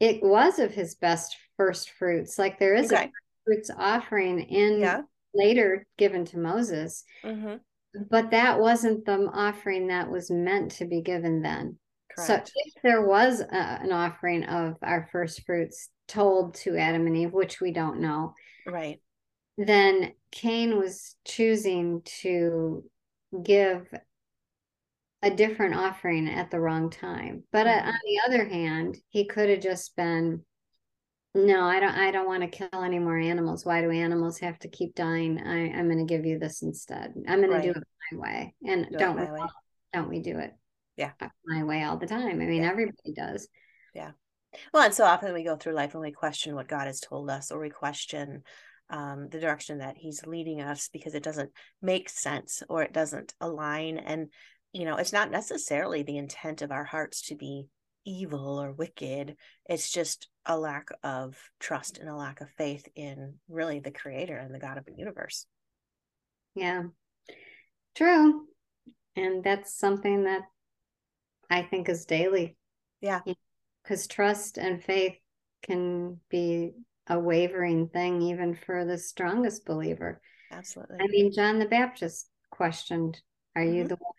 it 0.00 0.22
was 0.22 0.58
of 0.58 0.72
his 0.72 0.96
best 0.96 1.36
first 1.56 1.90
fruits. 1.90 2.38
Like 2.38 2.58
there 2.58 2.74
is 2.74 2.92
okay. 2.92 3.04
a 3.04 3.10
fruits 3.44 3.70
offering 3.76 4.40
in 4.40 4.80
yeah. 4.80 5.02
later 5.34 5.86
given 5.96 6.24
to 6.26 6.38
Moses, 6.38 7.04
hmm 7.22 7.54
but 8.10 8.30
that 8.32 8.58
wasn't 8.58 9.04
the 9.04 9.30
offering 9.32 9.88
that 9.88 10.10
was 10.10 10.30
meant 10.30 10.72
to 10.72 10.84
be 10.84 11.00
given 11.00 11.42
then. 11.42 11.78
correct. 12.14 12.48
So 12.48 12.52
if 12.66 12.74
there 12.82 13.06
was 13.06 13.40
a, 13.40 13.54
an 13.54 13.92
offering 13.92 14.44
of 14.44 14.76
our 14.82 15.08
first 15.12 15.44
fruits 15.46 15.88
told 16.08 16.54
to 16.54 16.76
Adam 16.76 17.06
and 17.06 17.16
Eve, 17.16 17.32
which 17.32 17.60
we 17.60 17.72
don't 17.72 18.00
know, 18.00 18.34
right. 18.66 19.00
then 19.56 20.12
Cain 20.32 20.78
was 20.78 21.14
choosing 21.24 22.02
to 22.22 22.84
give 23.42 23.86
a 25.24 25.34
different 25.34 25.74
offering 25.74 26.28
at 26.28 26.50
the 26.50 26.60
wrong 26.60 26.90
time. 26.90 27.44
But 27.52 27.66
uh, 27.66 27.70
Mhm. 27.82 27.86
on 27.86 27.98
the 28.04 28.20
other 28.26 28.44
hand, 28.48 28.98
he 29.08 29.26
could 29.26 29.48
have 29.48 29.60
just 29.60 29.96
been, 29.96 30.44
no, 31.34 31.62
I 31.64 31.80
don't 31.80 31.94
I 31.94 32.10
don't 32.10 32.26
want 32.26 32.42
to 32.42 32.48
kill 32.48 32.82
any 32.82 32.98
more 32.98 33.18
animals. 33.18 33.64
Why 33.64 33.80
do 33.80 33.90
animals 33.90 34.38
have 34.38 34.58
to 34.60 34.68
keep 34.68 34.94
dying? 34.94 35.40
I, 35.40 35.70
I'm 35.72 35.88
gonna 35.88 36.04
give 36.04 36.24
you 36.24 36.38
this 36.38 36.62
instead. 36.62 37.14
I'm 37.26 37.40
gonna 37.40 37.62
do 37.62 37.70
it 37.70 37.82
my 38.12 38.18
way. 38.18 38.54
And 38.66 38.86
do 38.90 38.98
don't 38.98 39.18
we 39.18 39.26
don't 39.92 40.08
we 40.08 40.20
do 40.20 40.38
it 40.38 40.52
Yeah. 40.96 41.12
my 41.44 41.64
way 41.64 41.82
all 41.82 41.96
the 41.96 42.06
time? 42.06 42.40
I 42.40 42.44
mean, 42.44 42.62
Yeah. 42.62 42.70
everybody 42.70 43.12
does. 43.14 43.48
Yeah. 43.94 44.12
Well 44.72 44.84
and 44.84 44.94
so 44.94 45.04
often 45.04 45.32
we 45.32 45.42
go 45.42 45.56
through 45.56 45.72
life 45.74 45.94
and 45.94 46.02
we 46.02 46.12
question 46.12 46.54
what 46.54 46.68
god 46.68 46.86
has 46.86 47.00
told 47.00 47.28
us 47.30 47.50
or 47.50 47.58
we 47.58 47.70
question 47.70 48.44
um, 48.90 49.28
the 49.30 49.40
direction 49.40 49.78
that 49.78 49.96
he's 49.96 50.26
leading 50.26 50.60
us 50.60 50.88
because 50.92 51.14
it 51.14 51.22
doesn't 51.22 51.50
make 51.80 52.08
sense 52.10 52.62
or 52.68 52.82
it 52.82 52.92
doesn't 52.92 53.34
align 53.40 53.96
and 53.96 54.30
you 54.74 54.84
know 54.84 54.96
it's 54.96 55.12
not 55.12 55.30
necessarily 55.30 56.02
the 56.02 56.18
intent 56.18 56.60
of 56.60 56.70
our 56.70 56.84
hearts 56.84 57.22
to 57.22 57.34
be 57.34 57.68
evil 58.04 58.60
or 58.60 58.70
wicked 58.72 59.36
it's 59.64 59.90
just 59.90 60.28
a 60.44 60.58
lack 60.58 60.88
of 61.02 61.38
trust 61.58 61.96
and 61.96 62.08
a 62.10 62.14
lack 62.14 62.42
of 62.42 62.50
faith 62.58 62.86
in 62.94 63.34
really 63.48 63.80
the 63.80 63.90
creator 63.90 64.36
and 64.36 64.54
the 64.54 64.58
god 64.58 64.76
of 64.76 64.84
the 64.84 64.92
universe 64.94 65.46
Yeah. 66.54 66.82
True. 67.94 68.46
And 69.16 69.42
that's 69.42 69.74
something 69.78 70.24
that 70.24 70.42
I 71.48 71.62
think 71.62 71.88
is 71.88 72.04
daily. 72.04 72.56
Yeah. 73.00 73.20
Because 73.82 74.06
trust 74.06 74.58
and 74.58 74.82
faith 74.82 75.14
can 75.62 76.20
be 76.28 76.72
a 77.06 77.18
wavering 77.18 77.88
thing, 77.88 78.22
even 78.22 78.54
for 78.54 78.84
the 78.84 78.98
strongest 78.98 79.64
believer. 79.66 80.20
absolutely 80.50 80.96
I 81.00 81.06
mean, 81.08 81.32
John 81.32 81.58
the 81.58 81.66
Baptist 81.66 82.28
questioned, 82.50 83.20
Are 83.56 83.62
you 83.64 83.84
Mhm. 83.84 83.88
the 83.88 83.96
one? 83.96 84.12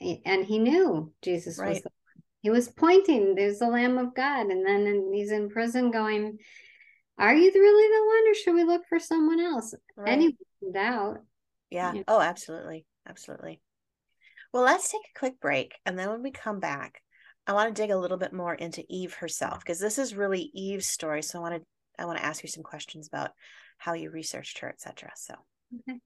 And 0.00 0.44
he 0.44 0.58
knew 0.58 1.12
Jesus 1.22 1.58
was 1.58 1.82
the 1.82 1.90
one. 1.90 2.22
He 2.42 2.50
was 2.50 2.68
pointing, 2.68 3.34
there's 3.34 3.58
the 3.58 3.68
Lamb 3.68 3.98
of 3.98 4.14
God. 4.14 4.46
And 4.46 4.66
then 4.66 5.10
he's 5.12 5.30
in 5.30 5.50
prison 5.50 5.90
going, 5.90 6.38
Are 7.18 7.34
you 7.34 7.50
really 7.52 7.88
the 7.88 8.06
one, 8.06 8.30
or 8.30 8.34
should 8.34 8.54
we 8.54 8.64
look 8.64 8.86
for 8.88 8.98
someone 8.98 9.40
else? 9.40 9.74
right. 9.96 10.34
Can 10.62 10.72
doubt. 10.72 11.18
Yeah. 11.70 11.92
Yeah. 11.94 12.02
Oh, 12.08 12.20
absolutely. 12.20 12.86
Absolutely. 13.08 13.60
Well, 14.52 14.64
let's 14.64 14.90
take 14.90 15.02
a 15.02 15.18
quick 15.18 15.40
break. 15.40 15.78
And 15.86 15.98
then 15.98 16.10
when 16.10 16.22
we 16.22 16.30
come 16.30 16.60
back, 16.60 17.02
I 17.46 17.52
want 17.52 17.74
to 17.74 17.82
dig 17.82 17.90
a 17.90 17.98
little 17.98 18.16
bit 18.16 18.32
more 18.32 18.54
into 18.54 18.84
Eve 18.88 19.14
herself, 19.14 19.60
because 19.60 19.80
this 19.80 19.98
is 19.98 20.14
really 20.14 20.50
Eve's 20.54 20.86
story. 20.86 21.22
So 21.22 21.38
I 21.38 21.42
want 21.42 21.54
to 21.56 21.62
I 21.98 22.06
want 22.06 22.18
to 22.18 22.24
ask 22.24 22.42
you 22.42 22.48
some 22.48 22.62
questions 22.62 23.06
about 23.08 23.32
how 23.78 23.92
you 23.92 24.10
researched 24.10 24.58
her, 24.60 24.68
etc. 24.68 25.10
So 25.16 25.34
Okay. 25.88 26.00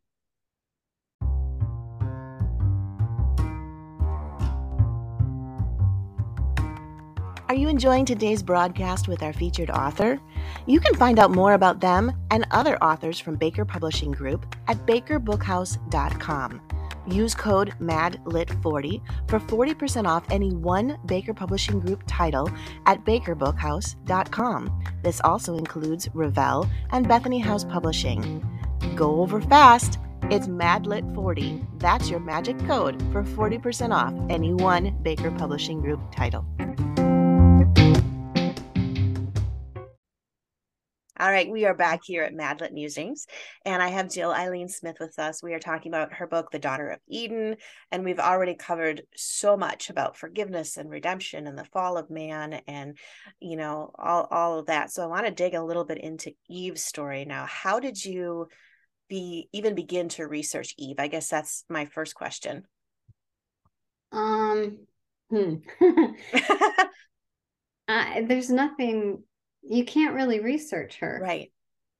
Are 7.54 7.56
you 7.56 7.68
enjoying 7.68 8.04
today's 8.04 8.42
broadcast 8.42 9.06
with 9.06 9.23
our 9.23 9.32
featured 9.32 9.70
author? 9.70 10.20
You 10.66 10.80
can 10.80 10.92
find 10.96 11.20
out 11.20 11.30
more 11.30 11.52
about 11.52 11.78
them 11.78 12.12
and 12.32 12.44
other 12.50 12.76
authors 12.82 13.20
from 13.20 13.37
Baker 13.37 13.64
Publishing 13.64 14.11
Group 14.11 14.44
at 14.66 14.84
bakerbookhouse.com. 14.88 16.61
Use 17.06 17.34
code 17.37 17.73
MADLIT40 17.80 19.00
for 19.28 19.38
40% 19.38 20.08
off 20.08 20.25
any 20.30 20.52
one 20.52 20.99
Baker 21.06 21.32
Publishing 21.32 21.78
Group 21.78 22.02
title 22.08 22.50
at 22.87 23.04
bakerbookhouse.com. 23.04 24.84
This 25.04 25.20
also 25.23 25.56
includes 25.56 26.08
Revell 26.12 26.68
and 26.90 27.06
Bethany 27.06 27.38
House 27.38 27.62
Publishing. 27.62 28.44
Go 28.96 29.20
over 29.20 29.40
fast. 29.40 30.00
It's 30.25 30.49
MADLIT40. 30.49 31.78
That's 31.78 32.11
your 32.11 32.18
magic 32.18 32.58
code 32.66 33.00
for 33.12 33.23
40% 33.23 33.94
off 33.94 34.12
any 34.28 34.52
one 34.52 34.99
Baker 35.02 35.30
Publishing 35.30 35.80
Group 35.80 36.00
title. 36.11 36.44
All 41.16 41.30
right, 41.30 41.49
we 41.49 41.64
are 41.64 41.75
back 41.75 42.00
here 42.04 42.25
at 42.25 42.35
MadLit 42.35 42.73
Musings, 42.73 43.28
and 43.64 43.80
I 43.80 43.87
have 43.88 44.11
Jill 44.11 44.33
Eileen 44.33 44.68
Smith 44.68 44.97
with 44.99 45.16
us. 45.21 45.44
We 45.44 45.54
are 45.54 45.61
talking 45.61 45.92
about 45.92 46.14
her 46.14 46.26
book, 46.26 46.50
The 46.50 46.59
Daughter 46.59 46.88
of 46.88 46.99
Eden, 47.06 47.54
and 47.92 48.04
we've 48.04 48.18
already 48.18 48.54
covered 48.54 49.02
so 49.14 49.56
much 49.56 49.90
about 49.90 50.16
forgiveness 50.16 50.76
and 50.76 50.90
redemption 50.90 51.47
and 51.47 51.56
the 51.56 51.66
fall 51.66 51.99
of 51.99 52.11
man, 52.11 52.54
and 52.66 52.99
you 53.38 53.56
know 53.56 53.92
all 53.97 54.26
all 54.28 54.59
of 54.59 54.66
that. 54.66 54.90
So 54.90 55.04
I 55.04 55.06
want 55.06 55.26
to 55.26 55.30
dig 55.30 55.54
a 55.54 55.62
little 55.62 55.85
bit 55.85 55.99
into 55.99 56.33
Eve's 56.49 56.83
story 56.83 57.25
now. 57.25 57.47
How 57.47 57.78
did 57.78 58.04
you 58.04 58.49
be 59.09 59.49
even 59.52 59.76
begin 59.76 60.09
to 60.11 60.26
research 60.26 60.75
Eve? 60.78 60.97
I 60.99 61.06
guess 61.06 61.28
that's 61.28 61.64
my 61.68 61.85
first 61.85 62.16
question. 62.16 62.64
Um, 64.11 64.78
hmm. 65.30 65.54
uh, 67.88 68.21
there's 68.26 68.50
nothing, 68.50 69.23
you 69.68 69.85
can't 69.85 70.14
really 70.14 70.40
research 70.40 70.99
her. 70.99 71.21
right. 71.23 71.50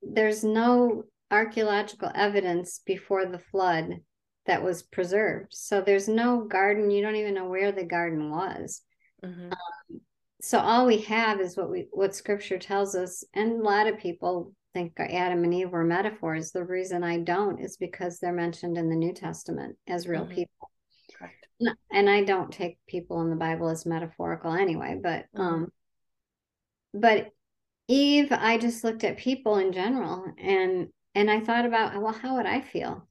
There's 0.03 0.45
no 0.45 1.05
archaeological 1.31 2.11
evidence 2.15 2.81
before 2.85 3.27
the 3.27 3.39
flood 3.39 4.01
that 4.47 4.63
was 4.63 4.83
preserved. 4.83 5.49
So 5.53 5.81
there's 5.81 6.09
no 6.09 6.45
garden. 6.45 6.91
You 6.91 7.03
don't 7.03 7.17
even 7.17 7.35
know 7.35 7.49
where 7.49 7.73
the 7.73 7.85
garden 7.85 8.31
was. 8.31 8.83
Mm-hmm. 9.25 9.47
Um, 9.47 10.01
so 10.43 10.59
all 10.59 10.87
we 10.87 10.99
have 11.03 11.41
is 11.41 11.57
what 11.57 11.71
we 11.71 11.87
what 11.91 12.15
Scripture 12.15 12.59
tells 12.59 12.95
us, 12.95 13.25
and 13.33 13.53
a 13.53 13.65
lot 13.65 13.87
of 13.87 13.99
people 13.99 14.53
think 14.75 14.93
Adam 14.99 15.45
and 15.45 15.55
Eve 15.55 15.71
were 15.71 15.85
metaphors. 15.85 16.51
The 16.51 16.65
reason 16.65 17.03
I 17.03 17.21
don't 17.21 17.59
is 17.61 17.79
because 17.79 18.19
they're 18.19 18.33
mentioned 18.33 18.77
in 18.77 18.91
the 18.91 18.97
New 18.97 19.15
Testament 19.15 19.77
as 19.87 20.07
real 20.07 20.25
mm-hmm. 20.25 20.35
people. 20.35 20.71
Correct. 21.17 21.47
And 21.91 22.11
I 22.11 22.25
don't 22.25 22.53
take 22.53 22.79
people 22.87 23.23
in 23.23 23.31
the 23.31 23.37
Bible 23.37 23.71
as 23.71 23.87
metaphorical 23.87 24.53
anyway, 24.53 24.99
but 25.03 25.25
mm-hmm. 25.35 25.41
um 25.41 25.73
but 26.93 27.29
Eve, 27.89 28.33
I 28.33 28.59
just 28.59 28.85
looked 28.85 29.05
at 29.05 29.19
people 29.19 29.57
in 29.57 29.73
general 29.73 30.25
and 30.39 30.89
and 31.15 31.31
I 31.31 31.41
thought 31.41 31.67
about 31.67 32.01
well, 32.01 32.13
how 32.13 32.37
would 32.37 32.47
I 32.47 32.61
feel? 32.61 33.07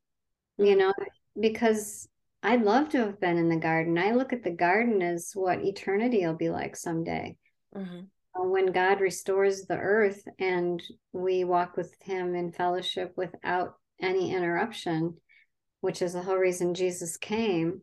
You 0.58 0.75
know, 0.75 0.94
because 1.39 2.08
I'd 2.42 2.63
love 2.63 2.89
to 2.89 2.98
have 3.00 3.20
been 3.20 3.38
in 3.38 3.50
the 3.50 3.56
garden. 3.56 3.98
I 3.98 4.12
look 4.12 4.34
at 4.34 4.44
the 4.44 4.51
garden 4.51 5.01
as 5.01 5.32
what 5.34 5.63
eternity 5.63 6.25
will 6.25 6.36
be 6.36 6.50
like 6.50 6.75
someday. 6.75 7.38
Mm-hmm. 7.75 8.01
Uh, 8.36 8.48
when 8.48 8.72
God 8.72 9.00
restores 9.00 9.63
the 9.63 9.77
earth 9.77 10.24
and 10.39 10.82
we 11.13 11.44
walk 11.44 11.77
with 11.77 11.96
Him 12.01 12.36
in 12.36 12.51
fellowship 12.51 13.13
without 13.15 13.75
any 14.01 14.34
interruption, 14.34 15.15
which 15.82 16.01
is 16.01 16.13
the 16.13 16.22
whole 16.22 16.38
reason 16.38 16.74
Jesus 16.74 17.15
came. 17.15 17.82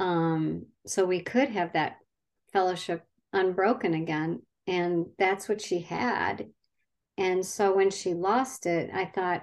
Um, 0.00 0.66
so 0.86 1.04
we 1.04 1.20
could 1.20 1.50
have 1.50 1.74
that 1.74 1.96
fellowship 2.52 3.04
unbroken 3.32 3.94
again. 3.94 4.42
And 4.66 5.06
that's 5.18 5.48
what 5.48 5.60
she 5.60 5.80
had. 5.80 6.48
And 7.16 7.44
so 7.44 7.74
when 7.74 7.90
she 7.90 8.14
lost 8.14 8.66
it, 8.66 8.90
I 8.92 9.04
thought, 9.04 9.42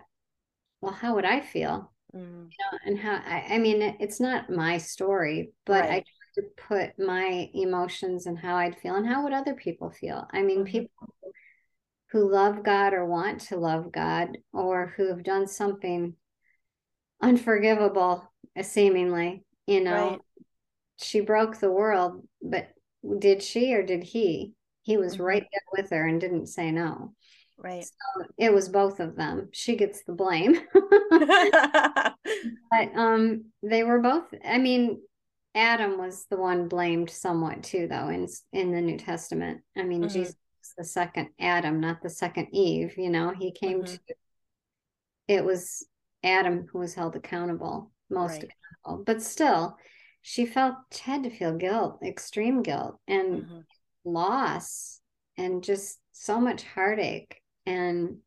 well, 0.82 0.94
how 0.94 1.16
would 1.16 1.26
I 1.26 1.42
feel? 1.42 1.92
Mm. 2.14 2.50
You 2.50 2.58
know, 2.72 2.78
and 2.86 3.00
how 3.00 3.14
I, 3.14 3.46
I 3.52 3.58
mean, 3.60 3.82
it's 4.00 4.20
not 4.20 4.50
my 4.50 4.78
story, 4.78 5.52
but 5.66 5.82
right. 5.82 5.92
I 5.92 6.04
to 6.36 6.44
put 6.68 6.98
my 6.98 7.50
emotions 7.54 8.26
and 8.26 8.38
how 8.38 8.56
I'd 8.56 8.78
feel 8.78 8.96
and 8.96 9.08
how 9.08 9.24
would 9.24 9.34
other 9.34 9.54
people 9.54 9.90
feel. 9.90 10.28
I 10.32 10.42
mean, 10.42 10.60
mm-hmm. 10.60 10.72
people 10.72 11.16
who 12.12 12.32
love 12.32 12.64
God 12.64 12.94
or 12.94 13.06
want 13.06 13.42
to 13.42 13.58
love 13.58 13.92
God 13.92 14.38
or 14.54 14.94
who 14.96 15.08
have 15.10 15.24
done 15.24 15.48
something 15.48 16.16
unforgivable, 17.22 18.32
seemingly, 18.62 19.44
you 19.68 19.84
know, 19.84 20.10
right. 20.10 20.22
she 20.98 21.22
broke 21.22 21.58
the 21.58 21.72
world, 21.72 22.28
but 22.42 22.70
did 23.20 23.42
she 23.42 23.74
or 23.74 23.84
did 23.84 24.04
he? 24.04 24.54
He 24.82 24.98
was 24.98 25.14
mm-hmm. 25.14 25.24
right 25.24 25.44
there 25.52 25.84
with 25.84 25.92
her 25.92 26.08
and 26.08 26.20
didn't 26.20 26.48
say 26.48 26.72
no. 26.72 27.14
Right. 27.58 27.84
So 27.84 28.26
it 28.38 28.52
was 28.54 28.70
both 28.70 29.00
of 29.00 29.16
them. 29.16 29.50
She 29.52 29.76
gets 29.76 30.04
the 30.04 30.14
blame. 30.14 30.60
but 32.72 32.96
um 32.96 33.46
they 33.62 33.84
were 33.84 34.00
both 34.00 34.26
I 34.44 34.58
mean 34.58 35.00
Adam 35.54 35.98
was 35.98 36.26
the 36.30 36.38
one 36.38 36.68
blamed 36.68 37.10
somewhat 37.10 37.64
too, 37.64 37.88
though, 37.88 38.08
in 38.08 38.28
in 38.54 38.72
the 38.72 38.82
New 38.82 38.98
Testament. 38.98 39.62
I 39.76 39.84
mean, 39.84 40.02
mm-hmm. 40.02 40.14
Jesus 40.14 40.36
was 40.60 40.74
the 40.78 40.84
second 40.86 41.30
Adam, 41.40 41.80
not 41.80 42.02
the 42.02 42.10
second 42.10 42.48
Eve. 42.52 42.98
You 42.98 43.10
know, 43.10 43.34
he 43.38 43.52
came 43.52 43.84
mm-hmm. 43.84 43.96
to. 43.96 44.16
It 45.28 45.44
was 45.44 45.86
Adam 46.24 46.68
who 46.72 46.80
was 46.80 46.94
held 46.94 47.16
accountable, 47.16 47.92
most 48.10 48.32
right. 48.32 48.50
accountable, 48.86 49.04
but 49.04 49.22
still, 49.22 49.78
she 50.22 50.46
felt 50.46 50.76
had 51.04 51.24
to 51.24 51.30
feel 51.30 51.58
guilt, 51.58 52.00
extreme 52.04 52.62
guilt, 52.64 52.98
and 53.08 53.44
mm-hmm. 53.44 53.60
Loss, 54.04 55.00
and 55.38 55.64
just 55.64 56.00
so 56.12 56.40
much 56.40 56.64
heartache, 56.64 57.42
and 57.66 58.18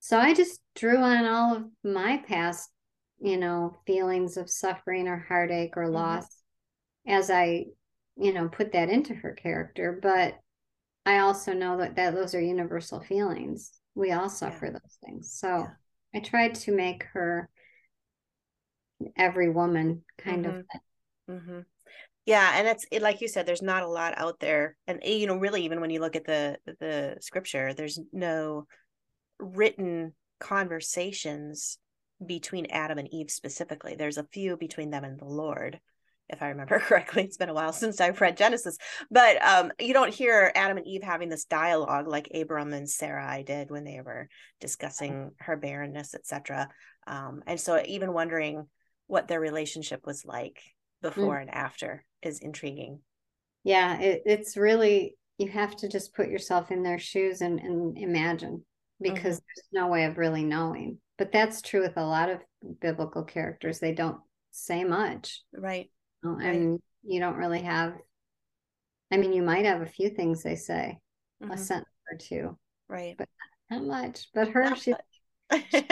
so 0.00 0.18
I 0.18 0.34
just 0.34 0.60
drew 0.74 0.98
on 0.98 1.24
all 1.24 1.56
of 1.56 1.64
my 1.84 2.22
past 2.26 2.72
you 3.22 3.36
know, 3.36 3.78
feelings 3.86 4.36
of 4.36 4.50
suffering 4.50 5.06
or 5.06 5.16
heartache 5.16 5.76
or 5.76 5.84
mm-hmm. 5.84 5.94
loss 5.94 6.24
mm-hmm. 6.24 7.12
as 7.12 7.30
I, 7.30 7.66
you 8.16 8.32
know, 8.34 8.48
put 8.48 8.72
that 8.72 8.90
into 8.90 9.14
her 9.14 9.32
character. 9.32 9.98
But 10.02 10.34
I 11.06 11.18
also 11.18 11.52
know 11.52 11.78
that, 11.78 11.94
that 11.96 12.14
those 12.14 12.34
are 12.34 12.40
universal 12.40 13.00
feelings. 13.00 13.72
We 13.94 14.10
all 14.10 14.28
suffer 14.28 14.66
yeah. 14.66 14.72
those 14.72 14.98
things. 15.04 15.32
So 15.32 15.48
yeah. 15.48 15.68
I 16.14 16.20
tried 16.20 16.56
to 16.56 16.72
make 16.72 17.04
her 17.12 17.48
every 19.16 19.50
woman 19.50 20.02
kind 20.18 20.44
mm-hmm. 20.44 20.58
of 20.58 21.36
mm-hmm. 21.36 21.60
Yeah 22.26 22.52
and 22.54 22.68
it's 22.68 22.84
it, 22.90 23.02
like 23.02 23.20
you 23.20 23.28
said 23.28 23.46
there's 23.46 23.62
not 23.62 23.82
a 23.82 23.88
lot 23.88 24.14
out 24.16 24.38
there 24.40 24.76
and 24.86 25.00
eh, 25.02 25.14
you 25.14 25.26
know 25.26 25.36
really 25.36 25.64
even 25.64 25.80
when 25.80 25.90
you 25.90 26.00
look 26.00 26.16
at 26.16 26.24
the 26.24 26.56
the 26.80 27.16
scripture 27.20 27.74
there's 27.74 27.98
no 28.12 28.66
written 29.38 30.12
conversations 30.40 31.78
between 32.24 32.66
Adam 32.66 32.98
and 32.98 33.12
Eve 33.12 33.30
specifically. 33.30 33.94
There's 33.94 34.18
a 34.18 34.26
few 34.32 34.56
between 34.56 34.90
them 34.90 35.04
and 35.04 35.18
the 35.18 35.24
Lord, 35.24 35.80
if 36.28 36.42
I 36.42 36.48
remember 36.48 36.78
correctly. 36.80 37.24
It's 37.24 37.36
been 37.36 37.48
a 37.48 37.54
while 37.54 37.72
since 37.72 38.00
I've 38.00 38.20
read 38.20 38.36
Genesis, 38.36 38.78
but 39.10 39.42
um, 39.44 39.72
you 39.78 39.92
don't 39.92 40.12
hear 40.12 40.52
Adam 40.54 40.78
and 40.78 40.86
Eve 40.86 41.02
having 41.02 41.28
this 41.28 41.44
dialogue 41.44 42.08
like 42.08 42.30
Abram 42.34 42.72
and 42.72 42.88
Sarai 42.88 43.42
did 43.42 43.70
when 43.70 43.84
they 43.84 44.00
were 44.04 44.28
discussing 44.60 45.32
her 45.38 45.56
barrenness, 45.56 46.14
etc. 46.14 46.68
Um, 47.06 47.42
and 47.46 47.60
so, 47.60 47.82
even 47.86 48.12
wondering 48.12 48.66
what 49.06 49.28
their 49.28 49.40
relationship 49.40 50.06
was 50.06 50.24
like 50.24 50.62
before 51.02 51.36
mm. 51.36 51.42
and 51.42 51.50
after 51.50 52.04
is 52.22 52.40
intriguing. 52.40 53.00
Yeah, 53.64 54.00
it, 54.00 54.22
it's 54.24 54.56
really 54.56 55.16
you 55.38 55.48
have 55.48 55.76
to 55.76 55.88
just 55.88 56.14
put 56.14 56.28
yourself 56.28 56.70
in 56.70 56.82
their 56.82 56.98
shoes 56.98 57.40
and, 57.40 57.58
and 57.58 57.98
imagine 57.98 58.64
because 59.00 59.36
mm-hmm. 59.36 59.44
there's 59.56 59.68
no 59.72 59.88
way 59.88 60.04
of 60.04 60.18
really 60.18 60.44
knowing 60.44 60.98
but 61.18 61.32
that's 61.32 61.62
true 61.62 61.80
with 61.80 61.96
a 61.96 62.04
lot 62.04 62.30
of 62.30 62.40
biblical 62.80 63.22
characters 63.22 63.78
they 63.78 63.92
don't 63.92 64.18
say 64.50 64.84
much 64.84 65.42
right 65.52 65.90
and 66.22 66.72
right. 66.72 66.80
you 67.02 67.20
don't 67.20 67.36
really 67.36 67.62
have 67.62 67.94
i 69.10 69.16
mean 69.16 69.32
you 69.32 69.42
might 69.42 69.64
have 69.64 69.80
a 69.80 69.86
few 69.86 70.08
things 70.08 70.42
they 70.42 70.56
say 70.56 70.98
mm-hmm. 71.42 71.52
a 71.52 71.58
sentence 71.58 71.88
or 72.10 72.18
two 72.18 72.58
right 72.88 73.16
but 73.18 73.28
not 73.70 73.84
much 73.84 74.28
but 74.34 74.48
her 74.48 74.64
not 74.64 74.78
she, 74.78 74.94
she 75.70 75.82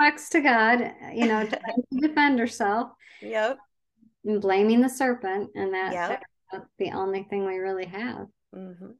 talks 0.00 0.28
to 0.28 0.40
god 0.40 0.92
you 1.14 1.26
know 1.26 1.46
to 1.46 1.58
defend 2.00 2.38
herself 2.38 2.90
yep 3.22 3.58
and 4.28 4.40
blaming 4.40 4.80
the 4.80 4.88
serpent 4.88 5.50
and 5.56 5.74
that, 5.74 5.92
yep. 5.92 6.22
that's 6.52 6.66
the 6.78 6.92
only 6.92 7.24
thing 7.24 7.44
we 7.44 7.56
really 7.56 7.86
have 7.86 8.26
mm-hmm. 8.54 8.90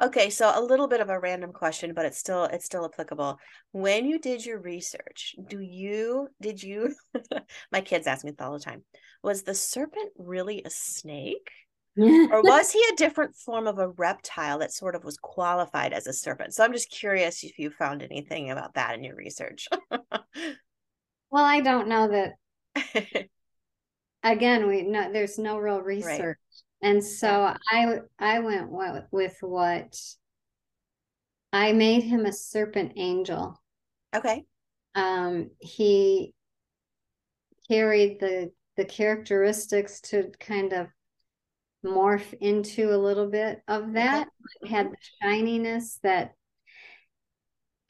Okay, 0.00 0.30
so 0.30 0.50
a 0.54 0.60
little 0.60 0.88
bit 0.88 1.00
of 1.00 1.08
a 1.08 1.18
random 1.18 1.52
question, 1.52 1.94
but 1.94 2.04
it's 2.04 2.18
still 2.18 2.44
it's 2.44 2.64
still 2.64 2.84
applicable. 2.84 3.38
When 3.72 4.06
you 4.06 4.18
did 4.18 4.44
your 4.44 4.58
research, 4.58 5.36
do 5.46 5.60
you 5.60 6.28
did 6.40 6.62
you 6.62 6.94
my 7.72 7.80
kids 7.80 8.06
ask 8.06 8.24
me 8.24 8.32
all 8.40 8.52
the 8.52 8.58
time, 8.58 8.84
was 9.22 9.42
the 9.42 9.54
serpent 9.54 10.10
really 10.16 10.62
a 10.64 10.70
snake? 10.70 11.50
or 11.98 12.42
was 12.42 12.70
he 12.70 12.80
a 12.92 12.96
different 12.96 13.34
form 13.34 13.66
of 13.66 13.80
a 13.80 13.88
reptile 13.88 14.60
that 14.60 14.72
sort 14.72 14.94
of 14.94 15.02
was 15.02 15.16
qualified 15.16 15.92
as 15.92 16.06
a 16.06 16.12
serpent? 16.12 16.54
So 16.54 16.62
I'm 16.62 16.72
just 16.72 16.92
curious 16.92 17.42
if 17.42 17.58
you 17.58 17.70
found 17.70 18.04
anything 18.04 18.52
about 18.52 18.74
that 18.74 18.94
in 18.94 19.02
your 19.02 19.16
research. 19.16 19.66
well, 19.90 20.14
I 21.32 21.60
don't 21.60 21.88
know 21.88 22.08
that 22.08 23.28
again, 24.22 24.66
we 24.66 24.82
no 24.82 25.12
there's 25.12 25.38
no 25.38 25.58
real 25.58 25.80
research. 25.80 26.38
Right. 26.82 26.90
And 26.90 27.04
so 27.04 27.54
I 27.70 27.98
I 28.18 28.38
went 28.40 28.70
with 29.10 29.36
what 29.40 29.98
I 31.52 31.72
made 31.72 32.04
him 32.04 32.26
a 32.26 32.32
serpent 32.32 32.92
angel. 32.96 33.60
Okay. 34.14 34.44
Um 34.94 35.50
he 35.60 36.34
carried 37.68 38.20
the 38.20 38.52
the 38.76 38.84
characteristics 38.84 40.00
to 40.00 40.30
kind 40.38 40.72
of 40.72 40.86
morph 41.84 42.32
into 42.40 42.94
a 42.94 42.96
little 42.96 43.28
bit 43.28 43.60
of 43.68 43.94
that. 43.94 44.28
Okay. 44.64 44.72
Had 44.72 44.90
the 44.90 44.96
shininess 45.22 45.98
that 46.02 46.32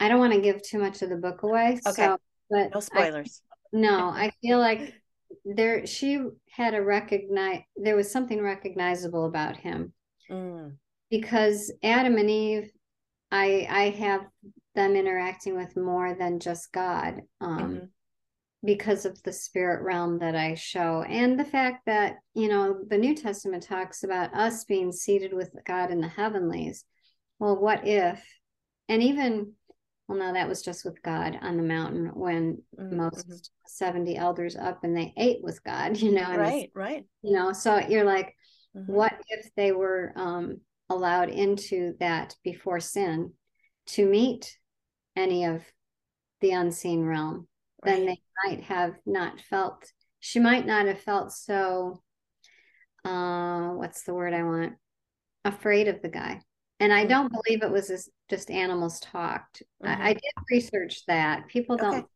I 0.00 0.08
don't 0.08 0.20
want 0.20 0.32
to 0.32 0.40
give 0.40 0.62
too 0.62 0.78
much 0.78 1.02
of 1.02 1.10
the 1.10 1.16
book 1.16 1.42
away. 1.42 1.80
Okay. 1.86 2.06
So, 2.06 2.18
but 2.48 2.74
no 2.74 2.80
spoilers. 2.80 3.42
I, 3.74 3.76
no, 3.76 4.08
I 4.08 4.30
feel 4.40 4.58
like 4.58 4.94
there 5.44 5.86
she 5.86 6.20
had 6.50 6.74
a 6.74 6.82
recognize 6.82 7.60
there 7.76 7.96
was 7.96 8.10
something 8.10 8.42
recognizable 8.42 9.24
about 9.26 9.56
him 9.56 9.92
mm. 10.30 10.72
because 11.10 11.72
adam 11.82 12.16
and 12.16 12.30
eve 12.30 12.70
i 13.30 13.66
i 13.70 13.90
have 13.90 14.22
them 14.74 14.94
interacting 14.94 15.56
with 15.56 15.76
more 15.76 16.14
than 16.14 16.38
just 16.38 16.72
god 16.72 17.20
um 17.40 17.58
mm-hmm. 17.58 17.84
because 18.64 19.04
of 19.04 19.20
the 19.22 19.32
spirit 19.32 19.82
realm 19.82 20.18
that 20.18 20.34
i 20.34 20.54
show 20.54 21.02
and 21.02 21.38
the 21.38 21.44
fact 21.44 21.82
that 21.86 22.16
you 22.34 22.48
know 22.48 22.78
the 22.88 22.98
new 22.98 23.14
testament 23.14 23.62
talks 23.62 24.04
about 24.04 24.34
us 24.34 24.64
being 24.64 24.92
seated 24.92 25.32
with 25.32 25.50
god 25.66 25.90
in 25.90 26.00
the 26.00 26.08
heavenlies 26.08 26.84
well 27.38 27.56
what 27.56 27.86
if 27.86 28.24
and 28.88 29.02
even 29.02 29.52
well, 30.08 30.18
no, 30.18 30.32
that 30.32 30.48
was 30.48 30.62
just 30.62 30.86
with 30.86 31.02
God 31.02 31.38
on 31.42 31.58
the 31.58 31.62
mountain 31.62 32.10
when 32.14 32.62
mm-hmm. 32.78 32.96
Moses 32.96 33.24
mm-hmm. 33.24 33.66
70 33.66 34.16
elders 34.16 34.56
up 34.56 34.82
and 34.82 34.96
they 34.96 35.12
ate 35.18 35.42
with 35.42 35.62
God, 35.62 35.96
you 36.00 36.12
know. 36.12 36.34
Right, 36.34 36.70
right. 36.74 37.04
You 37.22 37.34
know, 37.34 37.52
so 37.52 37.78
you're 37.78 38.04
like, 38.04 38.34
mm-hmm. 38.74 38.90
what 38.90 39.12
if 39.28 39.50
they 39.54 39.72
were 39.72 40.12
um, 40.16 40.60
allowed 40.88 41.28
into 41.28 41.94
that 42.00 42.34
before 42.42 42.80
sin 42.80 43.34
to 43.88 44.06
meet 44.06 44.56
any 45.14 45.44
of 45.44 45.62
the 46.40 46.52
unseen 46.52 47.04
realm? 47.04 47.46
Right. 47.84 47.96
Then 47.96 48.06
they 48.06 48.22
might 48.46 48.62
have 48.64 48.94
not 49.04 49.40
felt 49.40 49.92
she 50.20 50.40
might 50.40 50.66
not 50.66 50.86
have 50.86 51.00
felt 51.00 51.30
so 51.32 52.02
uh 53.04 53.68
what's 53.68 54.02
the 54.02 54.14
word 54.14 54.34
I 54.34 54.42
want? 54.42 54.72
Afraid 55.44 55.86
of 55.86 56.02
the 56.02 56.08
guy. 56.08 56.40
And 56.80 56.92
I 56.92 57.04
don't 57.04 57.30
Mm-hmm. 57.30 57.36
believe 57.44 57.62
it 57.62 57.70
was 57.70 57.88
just, 57.88 58.10
just 58.30 58.50
animals 58.50 59.00
talked. 59.00 59.62
Mhm. 59.80 59.88
I, 59.88 60.10
I 60.10 60.12
did 60.14 60.22
research 60.50 61.04
that. 61.06 61.48
People 61.48 61.76
Okay. 61.78 61.78
don't 61.78 62.06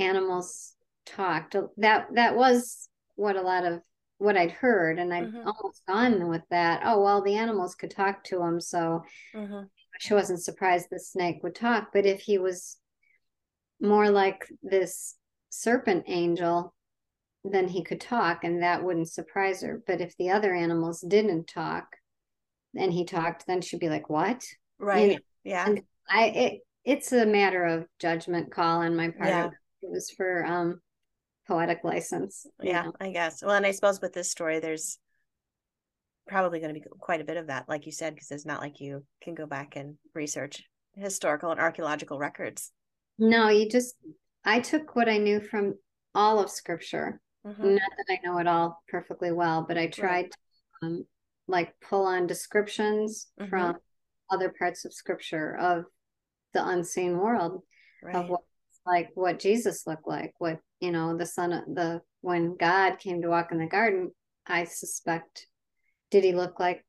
animals 0.00 0.74
talked. 1.06 1.56
That 1.78 2.06
that 2.14 2.36
was 2.36 2.88
what 3.16 3.36
a 3.36 3.42
lot 3.42 3.64
of 3.64 3.80
what 4.18 4.36
I'd 4.36 4.52
heard, 4.52 4.98
and 4.98 5.12
I'd 5.14 5.30
Mhm. 5.30 5.44
almost 5.44 5.82
gone 5.86 6.28
with 6.28 6.42
that. 6.50 6.82
Oh 6.84 7.02
well, 7.02 7.22
the 7.22 7.36
animals 7.36 7.74
could 7.74 7.90
talk 7.90 8.24
to 8.24 8.42
him, 8.42 8.60
so 8.60 9.04
Mhm. 9.34 9.68
she 10.00 10.14
wasn't 10.14 10.42
surprised 10.42 10.88
the 10.90 11.00
snake 11.00 11.42
would 11.42 11.54
talk. 11.54 11.90
But 11.92 12.06
if 12.06 12.20
he 12.22 12.38
was 12.38 12.78
more 13.80 14.10
like 14.10 14.48
this 14.62 15.16
serpent 15.50 16.04
angel, 16.08 16.74
then 17.44 17.68
he 17.68 17.84
could 17.84 18.00
talk, 18.00 18.44
and 18.44 18.62
that 18.62 18.84
wouldn't 18.84 19.10
surprise 19.10 19.62
her. 19.62 19.82
But 19.86 20.00
if 20.00 20.16
the 20.16 20.30
other 20.30 20.54
animals 20.54 21.02
didn't 21.02 21.46
talk, 21.48 21.97
and 22.76 22.92
he 22.92 23.04
talked, 23.04 23.46
then 23.46 23.60
she'd 23.60 23.80
be 23.80 23.88
like, 23.88 24.08
"What?" 24.08 24.44
Right. 24.78 25.22
Yeah. 25.44 25.66
and 25.66 25.82
I 26.08 26.24
it 26.26 26.60
it's 26.84 27.12
a 27.12 27.26
matter 27.26 27.64
of 27.64 27.86
judgment 27.98 28.50
call 28.50 28.80
on 28.80 28.96
my 28.96 29.10
part. 29.10 29.28
Yeah. 29.28 29.50
It 29.82 29.90
was 29.90 30.10
for 30.10 30.44
um 30.44 30.80
poetic 31.46 31.80
license. 31.84 32.46
Yeah, 32.62 32.84
know. 32.84 32.92
I 33.00 33.10
guess. 33.10 33.42
Well, 33.42 33.54
and 33.54 33.66
I 33.66 33.72
suppose 33.72 34.00
with 34.00 34.12
this 34.12 34.30
story, 34.30 34.60
there's 34.60 34.98
probably 36.26 36.60
going 36.60 36.74
to 36.74 36.78
be 36.78 36.86
quite 36.98 37.20
a 37.20 37.24
bit 37.24 37.38
of 37.38 37.46
that, 37.46 37.68
like 37.68 37.86
you 37.86 37.92
said, 37.92 38.14
because 38.14 38.30
it's 38.30 38.46
not 38.46 38.60
like 38.60 38.80
you 38.80 39.04
can 39.22 39.34
go 39.34 39.46
back 39.46 39.76
and 39.76 39.96
research 40.14 40.62
historical 40.94 41.50
and 41.50 41.60
archaeological 41.60 42.18
records. 42.18 42.72
No, 43.18 43.48
you 43.48 43.68
just 43.68 43.96
I 44.44 44.60
took 44.60 44.94
what 44.94 45.08
I 45.08 45.18
knew 45.18 45.40
from 45.40 45.74
all 46.14 46.38
of 46.38 46.50
scripture. 46.50 47.20
Mhm. 47.46 47.74
Not 47.74 47.90
that 47.96 48.06
I 48.10 48.20
know 48.24 48.38
it 48.38 48.46
all 48.46 48.82
perfectly 48.88 49.32
well, 49.32 49.64
but 49.66 49.78
I 49.78 49.86
tried 49.86 50.30
to 50.30 50.38
um 50.82 51.06
like 51.48 51.74
pull 51.80 52.04
on 52.06 52.26
descriptions 52.26 53.30
Mhm. 53.40 53.48
from 53.50 53.80
other 54.30 54.50
parts 54.50 54.84
of 54.84 54.92
scripture 54.92 55.56
of 55.56 55.86
the 56.52 56.66
unseen 56.66 57.18
world 57.18 57.64
of 58.14 58.28
what 58.28 58.40
like 58.86 59.10
what 59.14 59.38
Jesus 59.38 59.86
looked 59.86 60.06
like, 60.06 60.32
what 60.38 60.60
you 60.80 60.90
know, 60.92 61.16
the 61.16 61.26
son 61.26 61.52
of 61.52 61.64
the 61.74 62.02
when 62.20 62.56
God 62.56 62.98
came 62.98 63.20
to 63.22 63.28
walk 63.28 63.52
in 63.52 63.58
the 63.58 63.66
garden, 63.66 64.14
I 64.46 64.64
suspect 64.64 65.46
did 66.10 66.24
he 66.24 66.32
look 66.32 66.58
like 66.60 66.84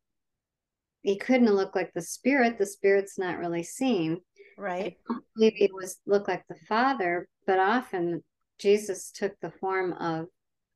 he 1.02 1.18
couldn't 1.18 1.54
looked 1.54 1.76
like 1.76 1.94
the 1.94 2.02
spirit. 2.02 2.58
The 2.58 2.66
spirit's 2.66 3.18
not 3.18 3.38
really 3.38 3.64
seen. 3.64 4.22
Right. 4.58 4.98
believe 5.36 5.54
he 5.56 5.70
was 5.74 6.00
look 6.06 6.28
like 6.28 6.46
the 6.48 6.56
father, 6.68 7.28
but 7.46 7.60
often 7.60 8.24
Jesus 8.58 9.12
took 9.12 9.40
the 9.40 9.52
form 9.52 9.94
of 9.94 10.28